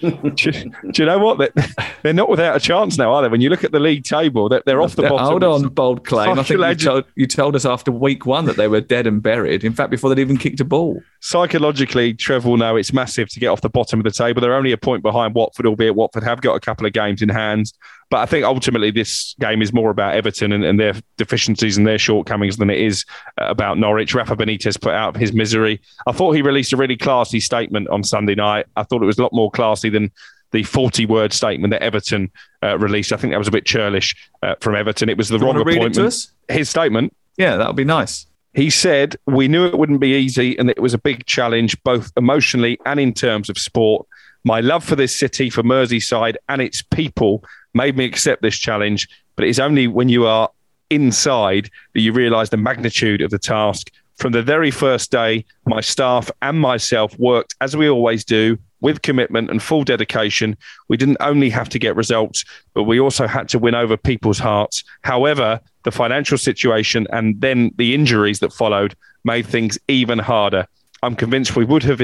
[0.00, 1.38] Do, do, you know what?
[1.38, 1.66] They're,
[2.02, 3.28] they're not without a chance now, are they?
[3.28, 5.18] When you look at the league table, they're, they're off the bottom.
[5.18, 6.38] Hold on, bold claim.
[6.38, 9.22] I think you told, you told, us after week one that they were dead and
[9.22, 9.64] buried.
[9.64, 11.00] In fact, before they'd even kicked a ball.
[11.20, 14.40] Psychologically, Trev will know it's massive to get off the bottom of the table.
[14.40, 17.28] They're only a point behind Watford, albeit Watford have got a couple of games in
[17.28, 17.72] hand.
[18.08, 21.86] But I think ultimately this game is more about Everton and, and, their deficiencies and
[21.86, 23.04] their shortcomings than it is
[23.38, 24.14] about Norwich.
[24.14, 25.80] Rafa Benitez put out his misery.
[26.06, 28.66] I thought he released a really classy statement on Sunday night.
[28.76, 30.12] I thought it was a lot more classy than
[30.52, 32.30] the 40 word statement that Everton
[32.62, 33.12] uh, released.
[33.12, 35.08] I think that was a bit churlish uh, from Everton.
[35.08, 36.28] It was the you wrong appointment.
[36.48, 37.14] His statement.
[37.36, 38.26] Yeah, that would be nice.
[38.54, 42.10] He said, We knew it wouldn't be easy and it was a big challenge, both
[42.16, 44.06] emotionally and in terms of sport.
[44.44, 47.44] My love for this city, for Merseyside and its people
[47.76, 49.08] made me accept this challenge.
[49.36, 50.50] But it is only when you are
[50.90, 53.90] inside that you realize the magnitude of the task.
[54.16, 59.02] From the very first day, my staff and myself worked as we always do with
[59.02, 60.56] commitment and full dedication.
[60.88, 64.38] We didn't only have to get results, but we also had to win over people's
[64.38, 64.84] hearts.
[65.02, 70.66] However, the financial situation and then the injuries that followed made things even harder.
[71.02, 72.00] I'm convinced we would have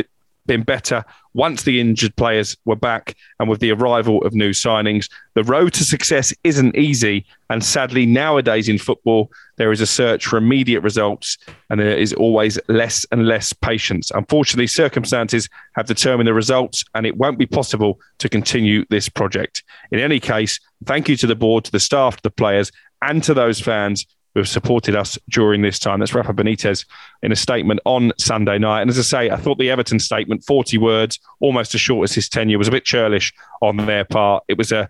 [0.47, 5.09] been better once the injured players were back and with the arrival of new signings.
[5.35, 7.25] The road to success isn't easy.
[7.49, 11.39] And sadly, nowadays in football, there is a search for immediate results
[11.71, 14.11] and there is always less and less patience.
[14.11, 19.63] Unfortunately, circumstances have determined the results and it won't be possible to continue this project.
[19.91, 23.23] In any case, thank you to the board, to the staff, to the players, and
[23.25, 26.01] to those fans who have supported us during this time.
[26.01, 26.87] That's Rafa Benitez
[27.23, 28.81] in a statement on Sunday night.
[28.83, 32.15] And as I say, I thought the Everton statement, 40 words, almost as short as
[32.15, 34.45] his tenure, was a bit churlish on their part.
[34.49, 34.89] It was a,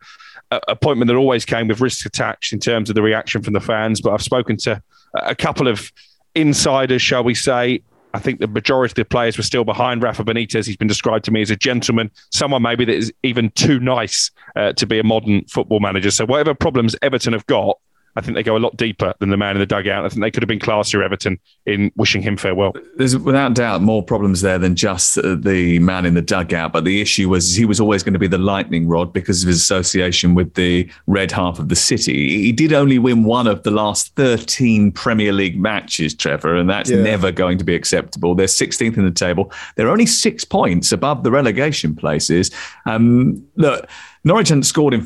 [0.69, 4.03] appointment that always came with risks attached in terms of the reaction from the fans.
[4.03, 4.83] But I've spoken to
[5.15, 5.91] a couple of
[6.35, 7.83] insiders, shall we say,
[8.15, 10.67] I think the majority of the players were still behind Rafa Benitez.
[10.67, 14.31] He's been described to me as a gentleman, someone maybe that is even too nice
[14.55, 16.11] uh, to be a modern football manager.
[16.11, 17.79] So whatever problems Everton have got,
[18.15, 20.05] I think they go a lot deeper than the man in the dugout.
[20.05, 22.75] I think they could have been classier, Everton, in wishing him farewell.
[22.97, 26.73] There's without doubt more problems there than just uh, the man in the dugout.
[26.73, 29.49] But the issue was he was always going to be the lightning rod because of
[29.49, 32.43] his association with the red half of the city.
[32.43, 36.91] He did only win one of the last 13 Premier League matches, Trevor, and that's
[36.91, 37.03] yeah.
[37.03, 38.35] never going to be acceptable.
[38.35, 39.51] They're 16th in the table.
[39.77, 42.51] They're only six points above the relegation places.
[42.85, 43.89] Um, look,
[44.25, 45.05] Norwich hadn't scored in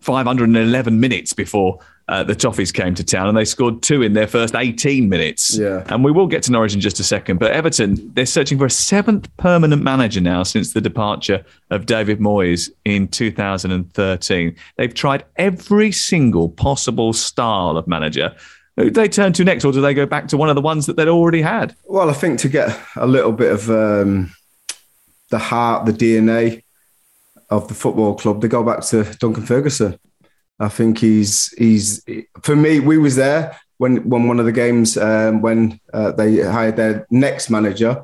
[0.00, 4.28] 511 minutes before uh, the Toffees came to town and they scored two in their
[4.28, 5.58] first 18 minutes.
[5.58, 5.84] Yeah.
[5.88, 7.38] And we will get to Norwich in just a second.
[7.38, 12.20] But Everton, they're searching for a seventh permanent manager now since the departure of David
[12.20, 14.56] Moyes in 2013.
[14.76, 18.34] They've tried every single possible style of manager.
[18.76, 20.60] Who do they turn to next, or do they go back to one of the
[20.60, 21.74] ones that they'd already had?
[21.86, 24.32] Well, I think to get a little bit of um,
[25.30, 26.62] the heart, the DNA
[27.48, 29.98] of the football club, they go back to Duncan Ferguson.
[30.58, 32.04] I think he's he's
[32.42, 32.80] for me.
[32.80, 37.06] We was there when when one of the games um, when uh, they hired their
[37.10, 38.02] next manager,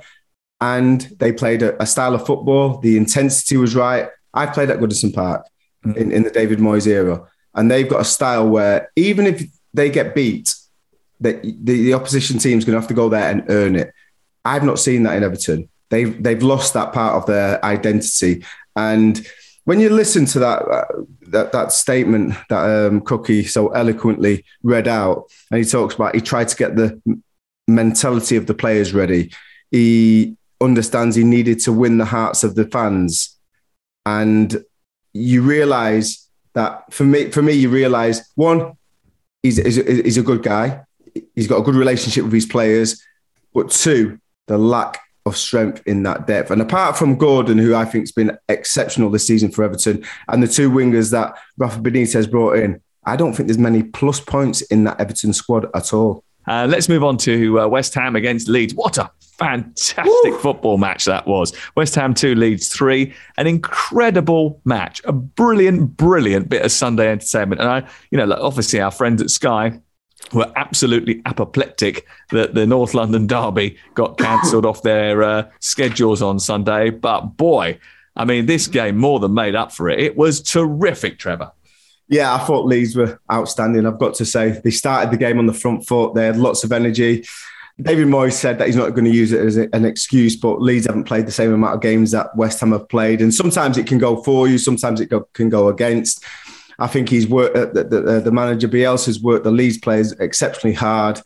[0.61, 2.79] and they played a, a, style of football.
[2.79, 4.09] The intensity was right.
[4.35, 5.47] I played at Goodison Park
[5.85, 5.99] mm-hmm.
[5.99, 9.91] in, in the David Moyes era, and they've got a style where even if they
[9.91, 10.55] get beat,
[11.21, 13.93] that the, the opposition team's going to have to go there and earn it.
[14.45, 15.71] I've not seen that in Everton.
[15.89, 18.45] They've they've lost that part of their identity,
[18.77, 19.27] and
[19.65, 20.85] when you listen to that uh,
[21.29, 26.21] that, that statement that um, Crookie so eloquently read out, and he talks about he
[26.21, 27.01] tried to get the
[27.69, 29.33] mentality of the players ready.
[29.71, 33.39] He understands he needed to win the hearts of the fans,
[34.05, 34.65] and
[35.13, 38.73] you realise that for me, for me, you realise one,
[39.43, 40.83] he's, he's, he's a good guy.
[41.35, 43.03] He's got a good relationship with his players,
[43.53, 46.51] but two, the lack of strength in that depth.
[46.51, 50.43] And apart from Gordon, who I think has been exceptional this season for Everton, and
[50.43, 54.21] the two wingers that Rafa Benitez has brought in, I don't think there's many plus
[54.21, 56.25] points in that Everton squad at all.
[56.47, 58.75] Uh, let's move on to uh, West Ham against Leeds.
[58.75, 60.39] What a fantastic Woo!
[60.39, 61.53] football match that was.
[61.77, 63.13] West Ham 2, Leeds 3.
[63.37, 65.01] An incredible match.
[65.05, 67.61] A brilliant, brilliant bit of Sunday entertainment.
[67.61, 69.81] And I, you know, obviously our friends at Sky
[70.33, 76.39] were absolutely apoplectic that the North London derby got cancelled off their uh, schedules on
[76.39, 76.91] Sunday.
[76.91, 77.79] But boy,
[78.17, 80.01] I mean, this game more than made up for it.
[80.01, 81.53] It was terrific, Trevor.
[82.09, 83.87] Yeah, I thought Leeds were outstanding.
[83.87, 86.15] I've got to say, they started the game on the front foot.
[86.15, 87.25] They had lots of energy.
[87.81, 90.87] David Moyes said that he's not going to use it as an excuse, but Leeds
[90.87, 93.87] haven't played the same amount of games that West Ham have played, and sometimes it
[93.87, 96.23] can go for you, sometimes it go, can go against.
[96.83, 100.75] I think he's worked uh, the, the, the manager Bielsa's worked the Leeds players exceptionally
[100.75, 101.21] hard,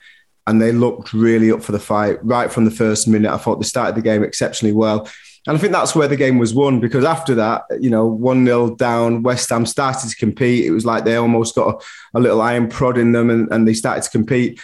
[0.47, 3.33] and they looked really up for the fight right from the first minute.
[3.33, 5.09] I thought they started the game exceptionally well.
[5.47, 8.45] And I think that's where the game was won because after that, you know, 1
[8.45, 10.67] 0 down, West Ham started to compete.
[10.67, 11.83] It was like they almost got
[12.15, 14.61] a, a little iron prod in them and, and, they started to compete.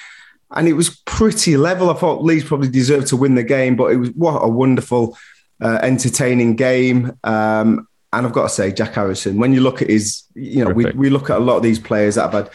[0.51, 1.89] And it was pretty level.
[1.89, 5.17] I thought Leeds probably deserved to win the game, but it was what a wonderful,
[5.63, 7.13] uh, entertaining game.
[7.23, 10.71] Um, and I've got to say, Jack Harrison, when you look at his, you know,
[10.71, 12.51] we, we look at a lot of these players that have had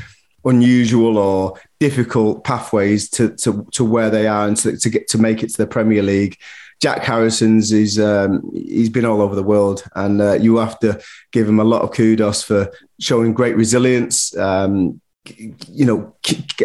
[0.46, 5.17] unusual or difficult pathways to, to, to where they are and to, to get to
[5.17, 6.38] make it to the Premier League.
[6.80, 11.02] Jack Harrison's is um, he's been all over the world, and uh, you have to
[11.32, 14.38] give him a lot of kudos for showing great resilience.
[14.38, 15.02] Um,
[15.36, 16.15] you know,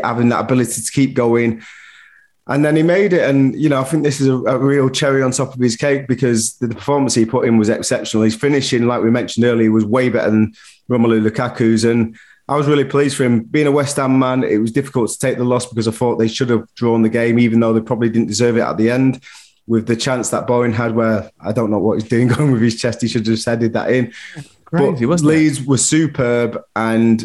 [0.04, 1.62] having that ability to keep going
[2.48, 3.28] and then he made it.
[3.28, 5.76] And, you know, I think this is a, a, real cherry on top of his
[5.76, 8.24] cake because the, performance he put in was exceptional.
[8.24, 10.52] His finishing, like we mentioned earlier, was way better than
[10.90, 11.84] Romelu Lukaku's.
[11.84, 12.16] And
[12.48, 13.44] I was really pleased for him.
[13.44, 16.16] Being a West Ham man, it was difficult to take the loss because I thought
[16.16, 18.90] they should have drawn the game, even though they probably didn't deserve it at the
[18.90, 19.22] end.
[19.68, 22.62] With the chance that Bowen had, where I don't know what he's doing going with
[22.62, 24.12] his chest, he should have just headed that in.
[24.64, 25.68] Crazy, but Leeds it?
[25.68, 27.24] was superb, and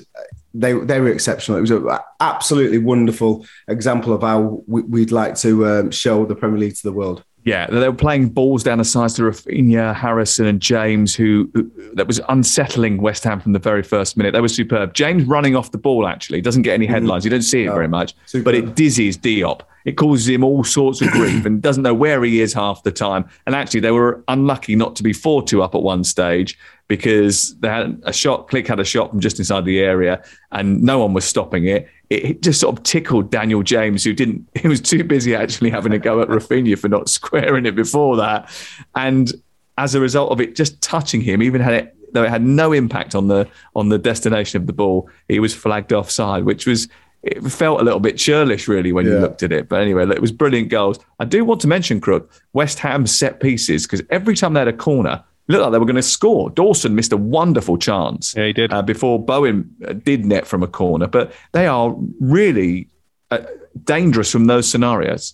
[0.58, 1.58] they they were exceptional.
[1.58, 1.88] It was an
[2.20, 6.84] absolutely wonderful example of how we, would like to um, show the Premier League to
[6.84, 7.24] the world.
[7.44, 11.72] Yeah, they were playing balls down the sides to Raphinha, Harrison, and James, who, who,
[11.94, 14.34] that was unsettling West Ham from the very first minute.
[14.34, 14.94] They were superb.
[14.94, 16.96] James running off the ball actually doesn't get any mm-hmm.
[16.96, 17.24] headlines.
[17.24, 18.44] You don't see it very much, superb.
[18.44, 19.62] but it dizzies Diop.
[19.88, 22.92] It causes him all sorts of grief and doesn't know where he is half the
[22.92, 23.24] time.
[23.46, 26.60] And actually, they were unlucky not to be 4 2 up at one stage
[26.90, 30.22] because they had a shot, Klich had a shot from just inside the area
[30.52, 31.88] and no one was stopping it.
[32.10, 35.94] It just sort of tickled Daniel James, who didn't, he was too busy actually having
[35.94, 38.52] a go at Raphinha for not squaring it before that.
[38.94, 39.32] And
[39.78, 42.74] as a result of it just touching him, even had it though it had no
[42.74, 46.90] impact on the on the destination of the ball, he was flagged offside, which was
[47.24, 49.14] it felt a little bit churlish really when yeah.
[49.14, 49.68] you looked at it.
[49.68, 51.00] But anyway, it was brilliant goals.
[51.20, 54.68] I do want to mention Crook West Ham set pieces because every time they had
[54.68, 56.50] a corner, it looked like they were going to score.
[56.50, 58.36] Dawson missed a wonderful chance.
[58.36, 61.08] Yeah, he did uh, before Bowen uh, did net from a corner.
[61.08, 62.90] But they are really
[63.32, 63.40] uh,
[63.84, 65.34] dangerous from those scenarios.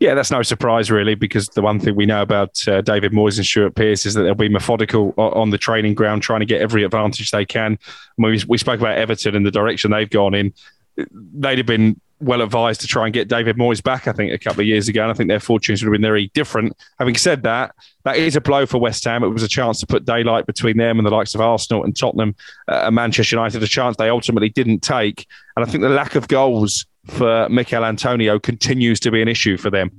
[0.00, 3.36] Yeah, that's no surprise, really, because the one thing we know about uh, David Moyes
[3.36, 6.60] and Stuart Pearce is that they'll be methodical on the training ground, trying to get
[6.60, 7.78] every advantage they can.
[8.16, 10.52] When we, we spoke about Everton and the direction they've gone in,
[10.96, 14.38] they'd have been well advised to try and get David Moyes back, I think, a
[14.38, 15.02] couple of years ago.
[15.02, 16.76] And I think their fortunes would have been very different.
[16.98, 17.74] Having said that,
[18.04, 19.22] that is a blow for West Ham.
[19.22, 21.96] It was a chance to put daylight between them and the likes of Arsenal and
[21.96, 22.34] Tottenham
[22.68, 25.26] uh, and Manchester United, a chance they ultimately didn't take.
[25.56, 29.56] And I think the lack of goals for Michail Antonio continues to be an issue
[29.56, 29.90] for them.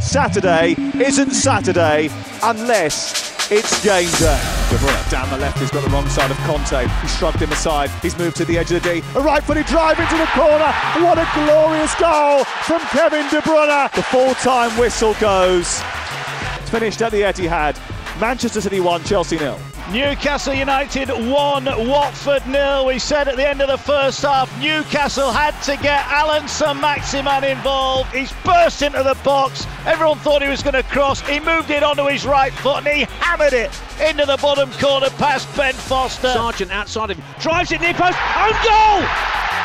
[0.00, 2.08] Saturday isn't Saturday
[2.42, 4.40] unless it's game day.
[4.70, 6.86] De Bruyne down the left, he's got the wrong side of Conte.
[6.86, 7.90] He shrugged him aside.
[8.02, 9.02] He's moved to the edge of the D.
[9.16, 10.72] A right-footed drive into the corner.
[11.04, 13.92] What a glorious goal from Kevin De Bruyne.
[13.94, 15.80] The full-time whistle goes.
[16.60, 17.78] It's finished at the Etihad.
[18.20, 19.58] Manchester City 1, Chelsea nil.
[19.92, 22.84] Newcastle United 1, Watford nil.
[22.84, 27.42] We said at the end of the first half, Newcastle had to get Allan Saint-Maximin
[27.44, 28.14] involved.
[28.14, 29.66] He's burst into the box.
[29.86, 31.22] Everyone thought he was going to cross.
[31.22, 33.70] He moved it onto his right foot and he hammered it
[34.06, 36.32] into the bottom corner past Ben Foster.
[36.34, 39.57] Sargent outside him, drives it near post, own goal!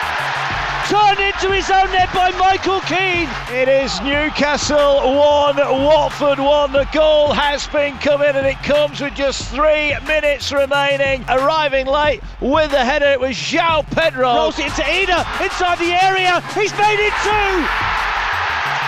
[0.94, 3.28] Turned into his own net by Michael Keane.
[3.50, 6.72] It is Newcastle 1, Watford 1.
[6.72, 11.26] The goal has been coming and it comes with just three minutes remaining.
[11.30, 14.36] Arriving late with the header, it was João Pedro.
[14.36, 16.42] Rolls it into Idah inside the area.
[16.54, 18.13] He's made it two.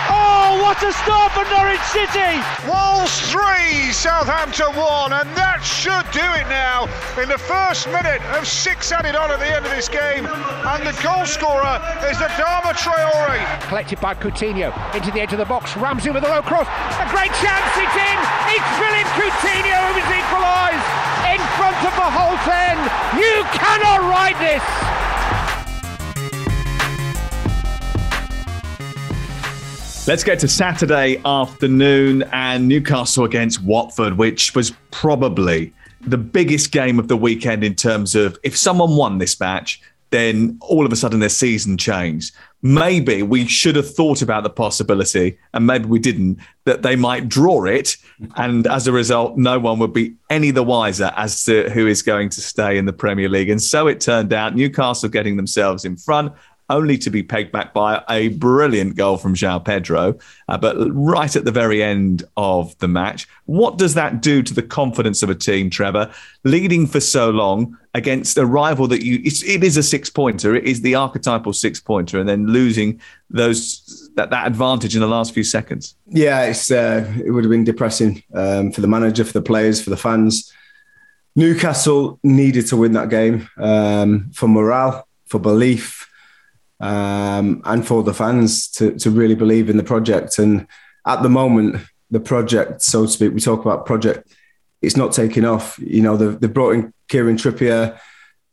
[0.08, 2.38] Oh, what a start for Norwich City!
[2.66, 6.86] Wolves 3, Southampton 1, and that should do it now
[7.18, 10.26] in the first minute of six added on at the end of this game.
[10.26, 13.38] And the goal scorer is Adama Traore.
[13.68, 15.76] Collected by Coutinho into the edge of the box.
[15.76, 16.66] Ramsey with a low cross.
[17.02, 18.18] A great chance, it's in!
[18.54, 20.86] It's Philippe Coutinho who has equalised
[21.34, 22.82] in front of the Holte End.
[23.18, 24.95] You cannot write this!
[30.06, 37.00] Let's get to Saturday afternoon and Newcastle against Watford, which was probably the biggest game
[37.00, 40.96] of the weekend in terms of if someone won this match, then all of a
[40.96, 42.36] sudden their season changed.
[42.62, 47.28] Maybe we should have thought about the possibility, and maybe we didn't, that they might
[47.28, 47.96] draw it.
[48.36, 52.02] And as a result, no one would be any the wiser as to who is
[52.02, 53.50] going to stay in the Premier League.
[53.50, 56.32] And so it turned out Newcastle getting themselves in front
[56.70, 61.34] only to be pegged back by a brilliant goal from João Pedro, uh, but right
[61.36, 63.28] at the very end of the match.
[63.44, 66.12] What does that do to the confidence of a team, Trevor,
[66.44, 70.54] leading for so long against a rival that you, it's, it is a six pointer,
[70.54, 73.00] it is the archetypal six pointer, and then losing
[73.30, 75.94] those that, that advantage in the last few seconds?
[76.06, 79.82] Yeah, it's uh, it would have been depressing um, for the manager, for the players,
[79.82, 80.52] for the fans.
[81.36, 86.05] Newcastle needed to win that game um, for morale, for belief,
[86.80, 90.38] um, and for the fans to, to really believe in the project.
[90.38, 90.66] And
[91.06, 94.32] at the moment, the project, so to speak, we talk about project,
[94.82, 95.78] it's not taking off.
[95.78, 97.98] You know, they've, they've brought in Kieran Trippier,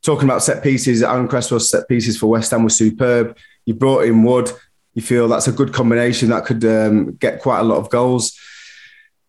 [0.02, 1.04] talking about set pieces.
[1.04, 3.38] Aaron Cresswell's set pieces for West Ham was superb.
[3.66, 4.52] You brought in Wood.
[4.94, 8.38] You feel that's a good combination that could um, get quite a lot of goals.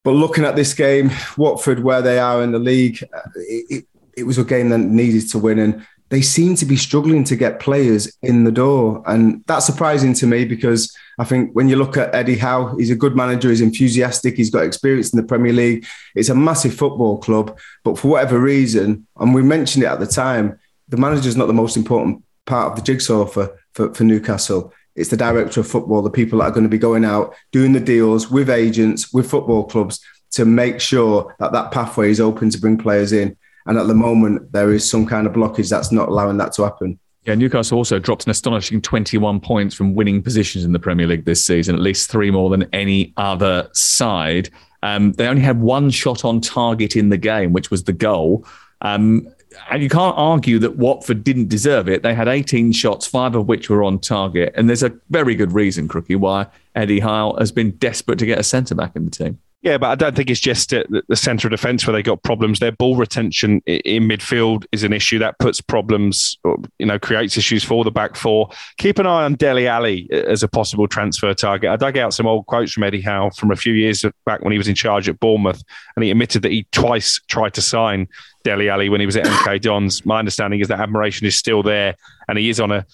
[0.03, 3.85] But looking at this game, Watford, where they are in the league, uh, it, it,
[4.19, 5.59] it was a game that needed to win.
[5.59, 9.03] And they seem to be struggling to get players in the door.
[9.05, 12.93] And that's surprising to me because I think when you look at Eddie Howe, he's
[12.93, 15.85] a good manager, he's enthusiastic, he's got experience in the Premier League.
[16.15, 17.59] It's a massive football club.
[17.83, 20.57] But for whatever reason, and we mentioned it at the time,
[20.89, 24.73] the manager is not the most important part of the jigsaw for, for, for Newcastle.
[24.95, 27.73] It's the director of football, the people that are going to be going out, doing
[27.73, 29.99] the deals with agents, with football clubs
[30.31, 33.37] to make sure that that pathway is open to bring players in.
[33.67, 36.65] And at the moment, there is some kind of blockage that's not allowing that to
[36.65, 36.99] happen.
[37.25, 41.25] Yeah, Newcastle also dropped an astonishing 21 points from winning positions in the Premier League
[41.25, 44.51] this season, at least three more than any other side.
[44.83, 48.47] Um, they only had one shot on target in the game, which was the goal.
[48.83, 49.27] Um,
[49.71, 52.03] and you can't argue that Watford didn't deserve it.
[52.03, 54.53] They had 18 shots, five of which were on target.
[54.57, 58.39] And there's a very good reason, Crookie, why Eddie Howe has been desperate to get
[58.39, 59.39] a centre back in the team.
[59.65, 62.23] Yeah, but I don't think it's just the, the centre of defence where they got
[62.23, 62.59] problems.
[62.59, 66.37] Their ball retention in midfield is an issue that puts problems,
[66.79, 68.51] you know, creates issues for the back four.
[68.77, 71.71] Keep an eye on Dele Alli uh, as a possible transfer target.
[71.71, 74.53] I dug out some old quotes from Eddie Howe from a few years back when
[74.53, 75.63] he was in charge at Bournemouth,
[75.97, 78.07] and he admitted that he twice tried to sign
[78.45, 80.05] Dele Alli when he was at MK Dons.
[80.05, 81.97] My understanding is that admiration is still there,
[82.29, 82.87] and he is on a,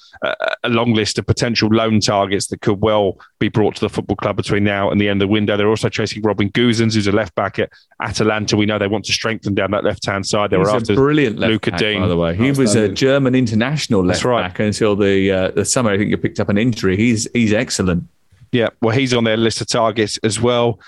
[0.62, 4.16] a, long list of potential loan targets that could well be brought to the football
[4.16, 5.56] club between now and the end of the window.
[5.56, 7.70] They're also chasing Robin Gosens, who's a left back at
[8.00, 8.56] Atalanta.
[8.56, 10.50] We know they want to strengthen down that left hand side.
[10.50, 12.00] They He's were after brilliant Luca back, Dean.
[12.00, 12.36] by the way.
[12.36, 14.42] He was a German international left right.
[14.42, 15.90] back until the uh, the summer.
[15.90, 16.96] I think he picked up an injury.
[16.96, 18.04] He's he's excellent.
[18.52, 20.80] Yeah, well, he's on their list of targets as well.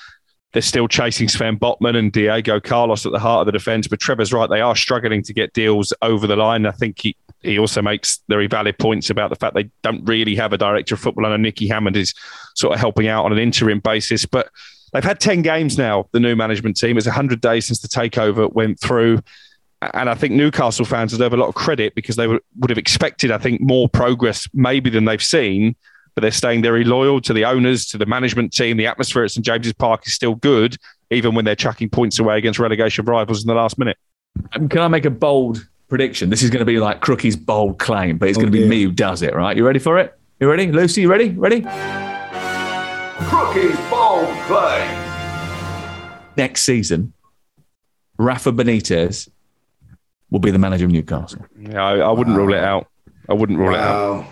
[0.53, 3.89] They're still chasing Sven Botman and Diego Carlos at the heart of the defence.
[3.89, 6.67] But Trevor's right; they are struggling to get deals over the line.
[6.67, 10.37] I think he he also makes very valid points about the fact they don't really
[10.37, 11.27] have a director of football.
[11.27, 12.15] I know Nicky Hammond is
[12.55, 14.49] sort of helping out on an interim basis, but
[14.93, 16.09] they've had ten games now.
[16.13, 16.99] The new management team.
[16.99, 19.21] It's hundred days since the takeover went through.
[19.95, 23.33] And I think Newcastle fans deserve a lot of credit because they would have expected,
[23.33, 25.75] I think, more progress maybe than they've seen
[26.15, 28.77] but they're staying very loyal to the owners, to the management team.
[28.77, 30.77] The atmosphere at St James's Park is still good,
[31.11, 33.97] even when they're chucking points away against relegation rivals in the last minute.
[34.55, 36.31] Um, can I make a bold prediction?
[36.31, 38.61] This is going to be like Crookie's bold claim, but it's Oh, going to be
[38.61, 38.69] dear.
[38.69, 39.57] me who does it, right?
[39.57, 40.19] You ready for it?
[40.41, 40.71] You ready?
[40.73, 41.31] Lucy, you ready?
[41.31, 41.63] Ready?
[43.29, 44.99] Crookie's bold claim.
[46.37, 47.13] Next season,
[48.19, 49.29] Rafa Benitez
[50.31, 51.45] will be the manager of Newcastle.
[51.59, 52.87] Yeah, I, I wouldn't rule it out.
[53.29, 54.27] I wouldn't rule it out.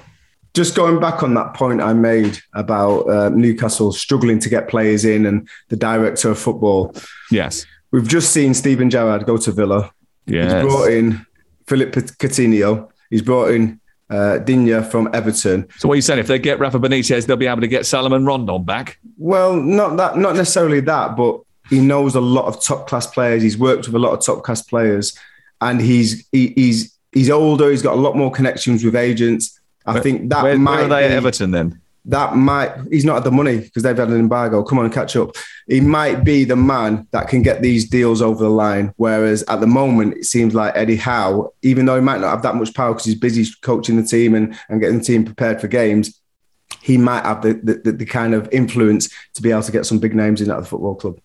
[0.55, 5.05] Just going back on that point I made about uh, Newcastle struggling to get players
[5.05, 6.95] in and the director of football.
[7.31, 7.67] Yes.
[7.93, 9.93] We've just seen Steven Gerrard go to Villa.
[10.27, 10.53] Yes.
[10.53, 11.27] He's brought in
[11.67, 12.91] Philippe Coutinho.
[13.11, 13.81] He's brought in
[14.11, 15.69] uh, Digne from Everton.
[15.79, 16.19] So what are you saying?
[16.19, 18.99] If they get Rafa Benitez, they'll be able to get Salomon Rondon back?
[19.19, 23.43] Well, not that, not necessarily that, but he knows a lot of top class players.
[23.43, 25.17] He's worked with a lot of top class players,
[25.61, 27.71] and he's he, he's he's older.
[27.71, 29.60] He's got a lot more connections with agents.
[29.87, 31.81] I Where- think that where, might where are they at be- Everton then?
[32.07, 34.63] that might he's not at the money because they've had an embargo.
[34.63, 35.37] Come on, catch up.
[35.69, 38.95] He might be the man that can get these deals over the line.
[38.97, 42.43] Whereas at the moment, it seems like Eddie Howe, even though he might not have
[42.43, 45.61] that much power because he's busy coaching the team and, and getting the team prepared
[45.61, 46.19] for games,
[46.81, 49.85] he might have the, the, the, the kind of influence to be able to get
[49.85, 51.21] some big names in at the football club.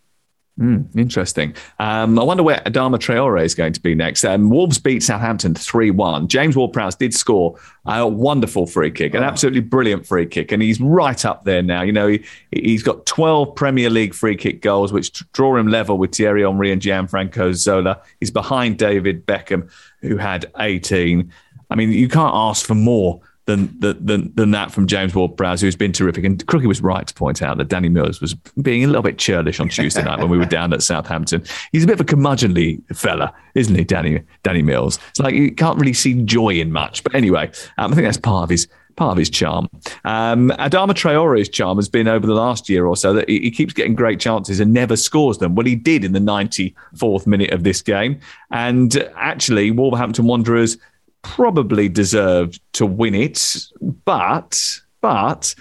[0.58, 1.53] Mm, interesting.
[1.80, 4.24] Um, I wonder where Adama Traore is going to be next.
[4.24, 6.30] Um, Wolves beat Southampton 3 1.
[6.30, 10.80] James Ward-Prowse did score a wonderful free kick, an absolutely brilliant free kick, and he's
[10.80, 11.82] right up there now.
[11.82, 15.97] You know, he, he's got 12 Premier League free kick goals, which draw him level
[15.97, 18.01] with Thierry Henry and Gianfranco Zola.
[18.22, 21.34] He's behind David Beckham, who had 18.
[21.70, 25.75] I mean, you can't ask for more than than than that from James Ward-Prowse, who's
[25.75, 26.23] been terrific.
[26.23, 29.17] And Crookie was right to point out that Danny Mills was being a little bit
[29.17, 31.43] churlish on Tuesday night when we were down at Southampton.
[31.71, 34.99] He's a bit of a curmudgeonly fella, isn't he, Danny Danny Mills?
[35.09, 37.03] It's like you can't really see joy in much.
[37.03, 39.67] But anyway, um, I think that's part of his part of his charm.
[40.05, 43.51] Um, Adama Traore's charm has been over the last year or so that he, he
[43.51, 45.55] keeps getting great chances and never scores them.
[45.55, 48.19] Well, he did in the 94th minute of this game.
[48.51, 50.77] And actually, Wolverhampton Wanderers
[51.26, 53.65] probably deserved to win it.
[53.82, 55.55] But, but,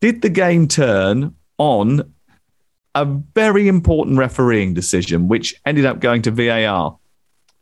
[0.00, 2.12] did the game turn on
[2.94, 6.98] a very important refereeing decision, which ended up going to VAR?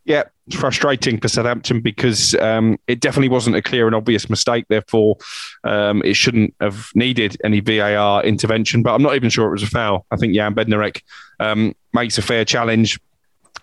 [0.05, 4.65] Yeah, frustrating for Southampton because um, it definitely wasn't a clear and obvious mistake.
[4.67, 5.17] Therefore,
[5.63, 8.81] um, it shouldn't have needed any VAR intervention.
[8.81, 10.05] But I'm not even sure it was a foul.
[10.11, 11.01] I think Jan Bednarek
[11.39, 12.99] um, makes a fair challenge,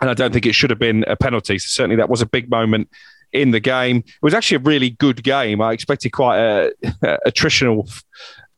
[0.00, 1.58] and I don't think it should have been a penalty.
[1.58, 2.88] So certainly, that was a big moment
[3.32, 3.98] in the game.
[3.98, 5.60] It was actually a really good game.
[5.60, 6.72] I expected quite a,
[7.02, 7.90] a attritional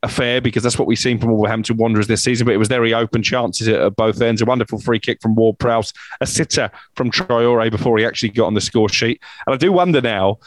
[0.03, 2.45] affair because that's what we've seen from Wolverhampton Wanderers this season.
[2.45, 4.43] But it was very open chances at, both ends.
[4.43, 8.53] A wonderful free kick from Ward-Prowse, a sitter from Traore before he actually got on
[8.53, 9.19] the score sheet.
[9.47, 10.41] And I do wonder now,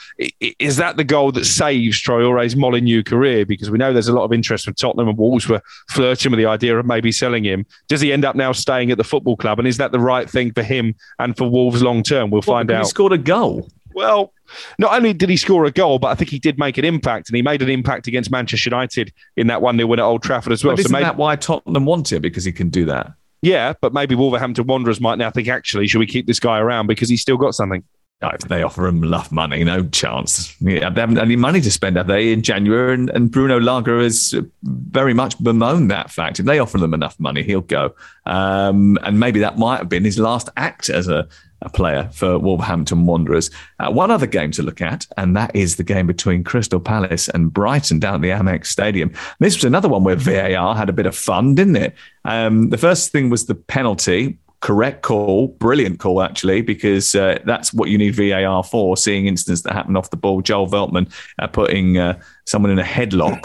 [0.59, 3.47] is that the goal that saves Traore's Molineux career?
[3.47, 6.38] Because we know there's a lot of interest from Tottenham and Wolves were flirting with
[6.38, 7.65] the idea of maybe selling him.
[7.88, 9.57] Does he end up now staying at the football club?
[9.57, 12.30] And is that the right thing for him and for Wolves long term?
[12.30, 12.84] We'll find out.
[12.84, 13.67] He scored a goal.
[13.97, 14.31] Well,
[14.77, 17.29] not only did he score a goal, but I think he did make an impact,
[17.29, 20.21] and he made an impact against Manchester United in that one 0 win at Old
[20.21, 20.75] Trafford as well.
[20.75, 23.11] But isn't maybe, that why Tottenham want him Because he can do that.
[23.41, 26.85] yeah, but maybe Wolverhampton Wanderers might now think, actually, should we keep this guy around
[26.85, 27.83] because he's still got something?
[28.21, 30.55] No, if they offer him enough money, no chance.
[30.61, 32.93] Yeah, they haven't any money to spend, have they, in January?
[32.93, 36.39] And, and Bruno Lage has very much bemoaned that fact.
[36.39, 37.95] If they offer them enough money, he'll go.
[38.27, 41.27] Um, and maybe that might have been his last act as a
[41.62, 43.49] a player for Wolverhampton Wanderers.
[43.80, 47.30] Uh, one other game to look at, and that is the game between Crystal Palace
[47.30, 49.12] and Brighton down at the Amex Stadium.
[49.39, 51.95] This was another one where VAR had a bit of fun, didn't it?
[52.26, 57.74] Um, the first thing was the penalty correct call, brilliant call actually, because uh, that's
[57.74, 58.97] what you need VAR for.
[58.97, 62.84] Seeing incidents that happen off the ball, Joel Veltman uh, putting uh, someone in a
[62.84, 63.39] headlock,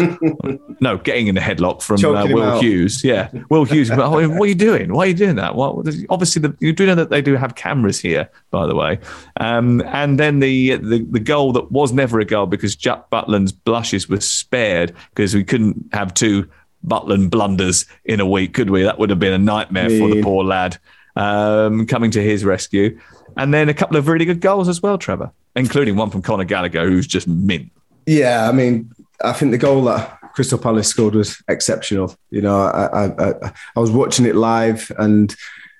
[0.80, 3.04] no, getting in a headlock from uh, Will Hughes.
[3.04, 3.90] Yeah, Will Hughes.
[3.90, 4.92] what are you doing?
[4.92, 5.54] Why are you doing that?
[5.54, 8.98] Well, obviously, the, you do know that they do have cameras here, by the way.
[9.38, 13.52] Um, and then the, the the goal that was never a goal because Jack Butland's
[13.52, 16.48] blushes were spared because we couldn't have two.
[16.84, 18.82] Butland blunders in a week, could we?
[18.82, 20.78] That would have been a nightmare for the poor lad
[21.16, 22.98] um, coming to his rescue.
[23.36, 26.44] And then a couple of really good goals as well, Trevor, including one from Conor
[26.44, 27.70] Gallagher, who's just mint.
[28.06, 28.90] Yeah, I mean,
[29.24, 32.16] I think the goal that Crystal Palace scored was exceptional.
[32.30, 35.34] You know, I, I, I was watching it live and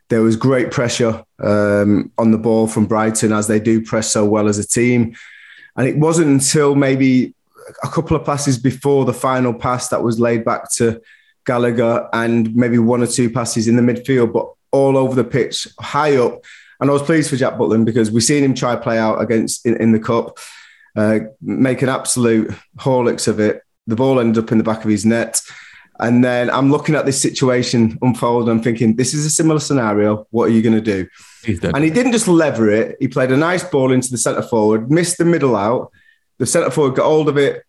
[0.09, 4.24] there was great pressure um, on the ball from Brighton as they do press so
[4.24, 5.16] well as a team.
[5.76, 7.35] And it wasn't until maybe
[7.83, 11.01] a couple of passes before the final pass that was laid back to
[11.47, 14.33] Gallagher and maybe one or two passes in the midfield.
[14.33, 16.42] But all over the pitch, high up.
[16.80, 19.64] And I was pleased for Jack Butland because we've seen him try play out against
[19.64, 20.38] in, in the cup,
[20.96, 23.62] uh, make an absolute horlicks of it.
[23.86, 25.40] The ball ended up in the back of his net.
[26.00, 28.48] And then I'm looking at this situation unfold.
[28.48, 30.26] I'm thinking, this is a similar scenario.
[30.30, 31.06] What are you going to do?
[31.74, 32.96] And he didn't just lever it.
[32.98, 35.92] He played a nice ball into the centre forward, missed the middle out.
[36.38, 37.62] The centre forward got hold of it,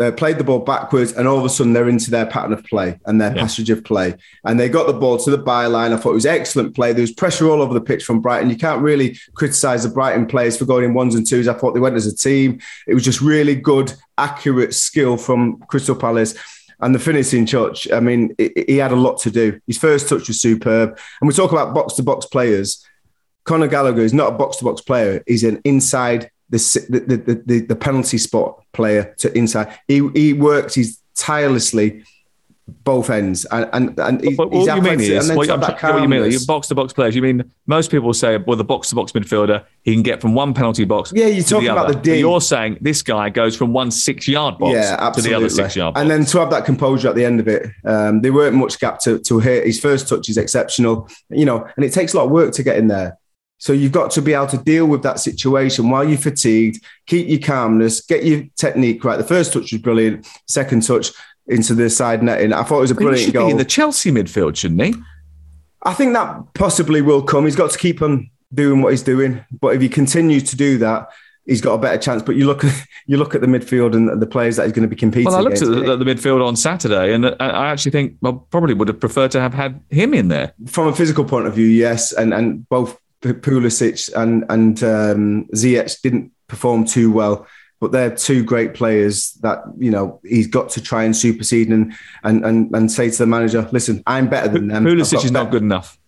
[0.00, 2.64] uh, played the ball backwards, and all of a sudden they're into their pattern of
[2.64, 3.42] play and their yeah.
[3.42, 4.14] passage of play.
[4.44, 5.92] And they got the ball to the byline.
[5.92, 6.92] I thought it was excellent play.
[6.92, 8.50] There was pressure all over the pitch from Brighton.
[8.50, 11.48] You can't really criticise the Brighton players for going in ones and twos.
[11.48, 12.60] I thought they went as a team.
[12.86, 16.34] It was just really good, accurate skill from Crystal Palace.
[16.80, 19.60] And the finishing touch, I mean, it, he had a lot to do.
[19.66, 20.98] His first touch was superb.
[21.20, 22.86] And we talk about box to box players.
[23.44, 25.22] Conor Gallagher is not a box to box player.
[25.26, 29.78] He's an inside the, the, the, the penalty spot player to inside.
[29.88, 32.04] He, he works he's tirelessly
[32.84, 33.44] both ends.
[33.46, 36.92] And, and, and he, what, you mean is, what, what you mean, box to box
[36.92, 37.14] players.
[37.14, 40.34] You mean most people say, well, the box to box midfielder, he can get from
[40.34, 41.12] one penalty box.
[41.14, 41.94] Yeah, you're talking the about other.
[41.94, 42.18] the D.
[42.20, 45.76] You're saying this guy goes from one six yard box yeah, to the other six
[45.76, 46.02] yard box.
[46.02, 48.78] And then to have that composure at the end of it, um, there weren't much
[48.78, 49.66] gap to, to hit.
[49.66, 52.62] His first touch is exceptional, you know, and it takes a lot of work to
[52.62, 53.18] get in there.
[53.60, 57.28] So you've got to be able to deal with that situation while you're fatigued, keep
[57.28, 59.18] your calmness, get your technique right.
[59.18, 60.26] The first touch was brilliant.
[60.48, 61.10] Second touch
[61.46, 62.54] into the side netting.
[62.54, 63.50] I thought it was a brilliant goal.
[63.50, 64.94] in the Chelsea midfield, shouldn't he?
[65.82, 67.44] I think that possibly will come.
[67.44, 69.44] He's got to keep on doing what he's doing.
[69.60, 71.10] But if he continues to do that,
[71.44, 72.22] he's got a better chance.
[72.22, 74.88] But you look at you look at the midfield and the players that he's going
[74.88, 75.26] to be competing.
[75.26, 75.78] Well, I looked against.
[75.78, 79.32] at the, the, midfield on Saturday, and I actually think well, probably would have preferred
[79.32, 80.54] to have had him in there.
[80.66, 86.00] From a physical point of view, yes, and and both Pulisic and and um, Ziyech
[86.00, 87.46] didn't perform too well,
[87.80, 91.92] but they're two great players that you know he's got to try and supersede and
[92.22, 95.50] and and, and say to the manager, "Listen, I'm better than them." Pulisic is not
[95.50, 95.98] good enough.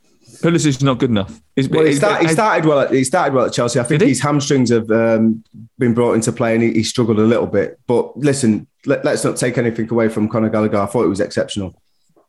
[0.43, 1.41] Pulisic is not good enough.
[1.71, 2.81] well, he, start, he, started well.
[2.81, 3.79] At, he started well at Chelsea.
[3.79, 5.45] I think his hamstrings have um,
[5.79, 7.79] been brought into play, and he, he, struggled a little bit.
[7.87, 10.79] But listen, let, us not take anything away from Conor Gallagher.
[10.79, 11.81] I thought it was exceptional.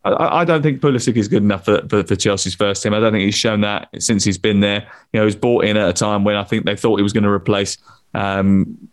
[0.06, 2.94] I, I, don't think Pulisic is good enough for, for, for, Chelsea's first team.
[2.94, 4.82] I don't think he's shown that since he's been there.
[5.14, 7.04] You know, he was brought in at a time when I think they thought he
[7.04, 7.78] was going to replace
[8.14, 8.90] um,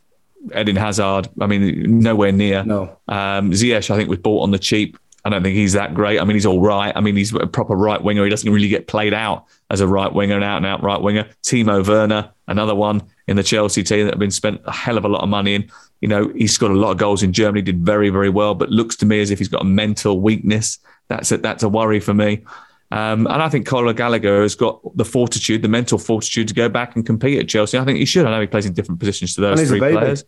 [0.57, 1.29] Eden Hazard.
[1.41, 2.65] I mean, nowhere near.
[2.65, 2.97] No.
[3.09, 4.99] Um, Ziyech, I think, was bought on the cheap.
[5.25, 6.19] I don't think he's that great.
[6.19, 6.93] I mean, he's all right.
[6.97, 8.25] I mean, he's a proper right winger.
[8.25, 11.01] He doesn't really get played out as a right winger, an out and out right
[11.01, 11.29] winger.
[11.43, 15.05] Timo Werner, another one in the Chelsea team that have been spent a hell of
[15.05, 15.71] a lot of money in.
[16.01, 18.71] You know, he's scored a lot of goals in Germany, did very, very well, but
[18.71, 20.79] looks to me as if he's got a mental weakness
[21.11, 22.45] that's a, that's a worry for me.
[22.93, 26.69] Um, and I think Conor Gallagher has got the fortitude, the mental fortitude to go
[26.69, 27.79] back and compete at Chelsea.
[27.79, 28.27] I think he should.
[28.27, 30.25] I know he plays in different positions to those three players,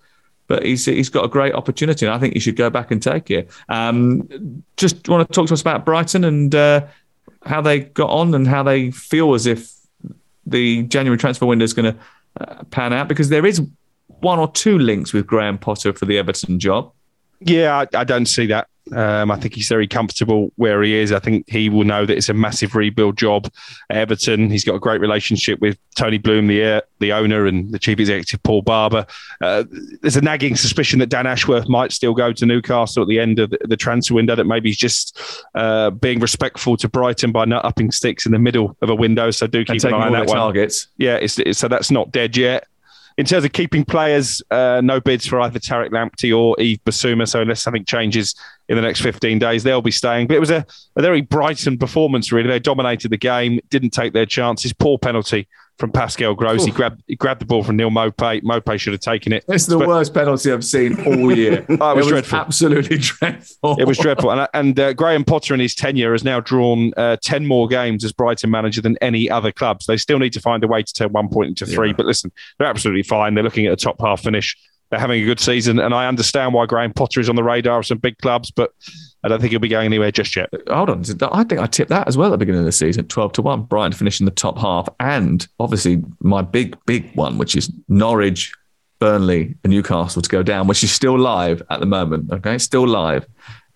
[0.49, 3.03] but he's he's got a great opportunity, and I think he should go back and
[3.03, 3.51] take it.
[3.69, 6.87] Um, just want to talk to us about Brighton and uh,
[7.45, 9.73] how they got on and how they feel as if
[10.47, 12.01] the January transfer window is going to
[12.41, 13.63] uh, pan out because there is
[14.07, 16.93] one or two links with Graham Potter for the Everton job.
[17.41, 21.13] Yeah, I, I don't see that um, I think he's very comfortable where he is.
[21.13, 23.51] I think he will know that it's a massive rebuild job
[23.89, 24.51] at Everton.
[24.51, 28.01] He's got a great relationship with Tony Bloom, the uh, the owner, and the chief
[28.01, 29.07] executive Paul Barber.
[29.41, 29.65] Uh,
[30.01, 33.39] there's a nagging suspicion that Dan Ashworth might still go to Newcastle at the end
[33.39, 34.35] of the, the transfer window.
[34.35, 35.19] That maybe he's just
[35.55, 39.31] uh, being respectful to Brighton by not upping sticks in the middle of a window.
[39.31, 40.37] So do keep an eye on that one.
[40.37, 40.89] Targets.
[40.97, 42.67] Yeah, it's, it's, so that's not dead yet
[43.19, 47.29] in terms of keeping players, uh, no bids for either Tariq Lamptey or Yves Bissouma.
[47.29, 48.35] So unless something changes
[48.69, 50.27] in the next 15 days, they'll be staying.
[50.29, 52.49] But it was a, a very Brighton performance, really.
[52.49, 54.73] They dominated the game, didn't take their chances.
[54.73, 55.49] Poor penalty
[55.83, 56.65] from Pascal Gross.
[56.65, 58.41] He grabbed he grabbed the ball from Neal Maupay.
[58.45, 59.45] Maupay should have taken it.
[59.49, 61.67] It's the but, worst penalty I've seen all year.
[61.69, 62.39] oh, it, was it was dreadful.
[62.39, 63.77] Absolutely dreadful.
[63.81, 64.31] It was dreadful.
[64.31, 68.05] And, and uh, Graham Potter in his tenure has now drawn uh, 10 more games
[68.05, 69.87] as Brighton manager than any other clubs.
[69.87, 71.89] They still need to find a way to turn one point into three.
[71.89, 71.95] Yeah.
[71.97, 72.31] But listen,
[72.61, 73.35] they're absolutely fine.
[73.35, 74.57] They're looking at a top half finish.
[74.91, 75.81] They're having a good season.
[75.81, 78.71] And I understand why Graham Potter is on the radar of some big clubs, but
[79.25, 80.51] I don't think he'll be going anywhere just yet.
[80.69, 81.05] Hold on.
[81.33, 83.43] I think I tipped that as well at the beginning of the season 12 to
[83.43, 83.63] 1.
[83.63, 84.89] Brighton finishing the top half.
[84.99, 88.53] And obviously, my big, big one, which is Norwich,
[88.99, 92.33] Burnley, and Newcastle to go down, which is still live at the moment.
[92.33, 92.59] Okay.
[92.59, 93.27] Still live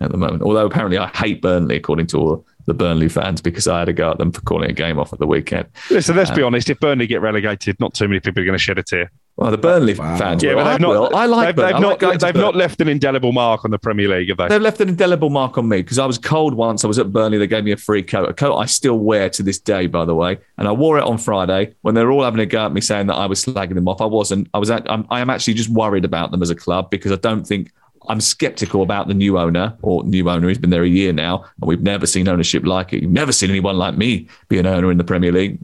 [0.01, 0.42] at the moment.
[0.42, 3.92] Although apparently I hate Burnley, according to all the Burnley fans, because I had to
[3.92, 5.68] go at them for calling a game off at the weekend.
[5.90, 6.68] Listen, let's um, be honest.
[6.70, 9.12] If Burnley get relegated, not too many people are going to shed a tear.
[9.37, 10.16] Well, the Burnley wow.
[10.16, 10.43] fans.
[10.43, 10.89] Yeah, but they've not.
[10.89, 11.14] Will.
[11.14, 11.57] I like.
[11.57, 12.01] They've, they've not.
[12.01, 14.49] Like they've not left an indelible mark on the Premier League, have they?
[14.49, 16.84] They've left an indelible mark on me because I was cold once.
[16.84, 17.37] I was at Burnley.
[17.37, 20.07] They gave me a free coat, a coat I still wear to this day, by
[20.07, 20.39] the way.
[20.57, 22.80] And I wore it on Friday when they were all having a go at me,
[22.80, 24.01] saying that I was slagging them off.
[24.01, 24.49] I wasn't.
[24.55, 24.70] I was.
[24.70, 27.47] At, I'm, I am actually just worried about them as a club because I don't
[27.47, 27.72] think
[28.09, 30.49] I'm skeptical about the new owner or new owner.
[30.49, 33.03] He's been there a year now, and we've never seen ownership like it.
[33.03, 35.59] You've never seen anyone like me be an owner in the Premier League.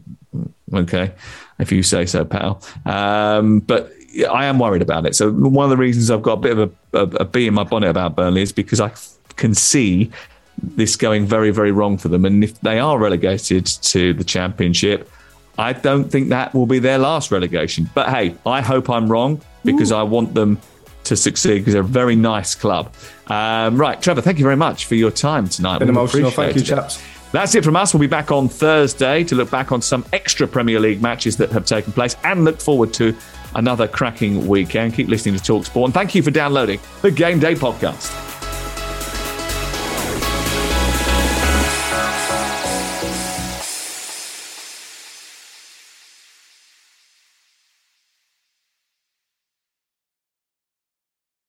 [0.73, 1.11] Okay,
[1.59, 2.61] if you say so, pal.
[2.85, 3.91] Um, but
[4.29, 5.15] I am worried about it.
[5.15, 7.53] So one of the reasons I've got a bit of a, a, a bee in
[7.53, 8.91] my bonnet about Burnley is because I
[9.35, 10.11] can see
[10.61, 12.25] this going very, very wrong for them.
[12.25, 15.09] And if they are relegated to the Championship,
[15.57, 17.89] I don't think that will be their last relegation.
[17.93, 19.97] But hey, I hope I'm wrong because Ooh.
[19.97, 20.59] I want them
[21.05, 22.93] to succeed because they're a very nice club.
[23.27, 25.79] Um, right, Trevor, thank you very much for your time tonight.
[25.79, 26.31] Been emotional.
[26.31, 27.01] Thank you, chaps.
[27.33, 27.95] That's it from us.
[27.95, 31.51] We'll be back on Thursday to look back on some extra Premier League matches that
[31.51, 33.17] have taken place and look forward to
[33.55, 34.93] another cracking weekend.
[34.93, 35.85] Keep listening to Talksport.
[35.85, 38.32] And thank you for downloading the Game Day podcast.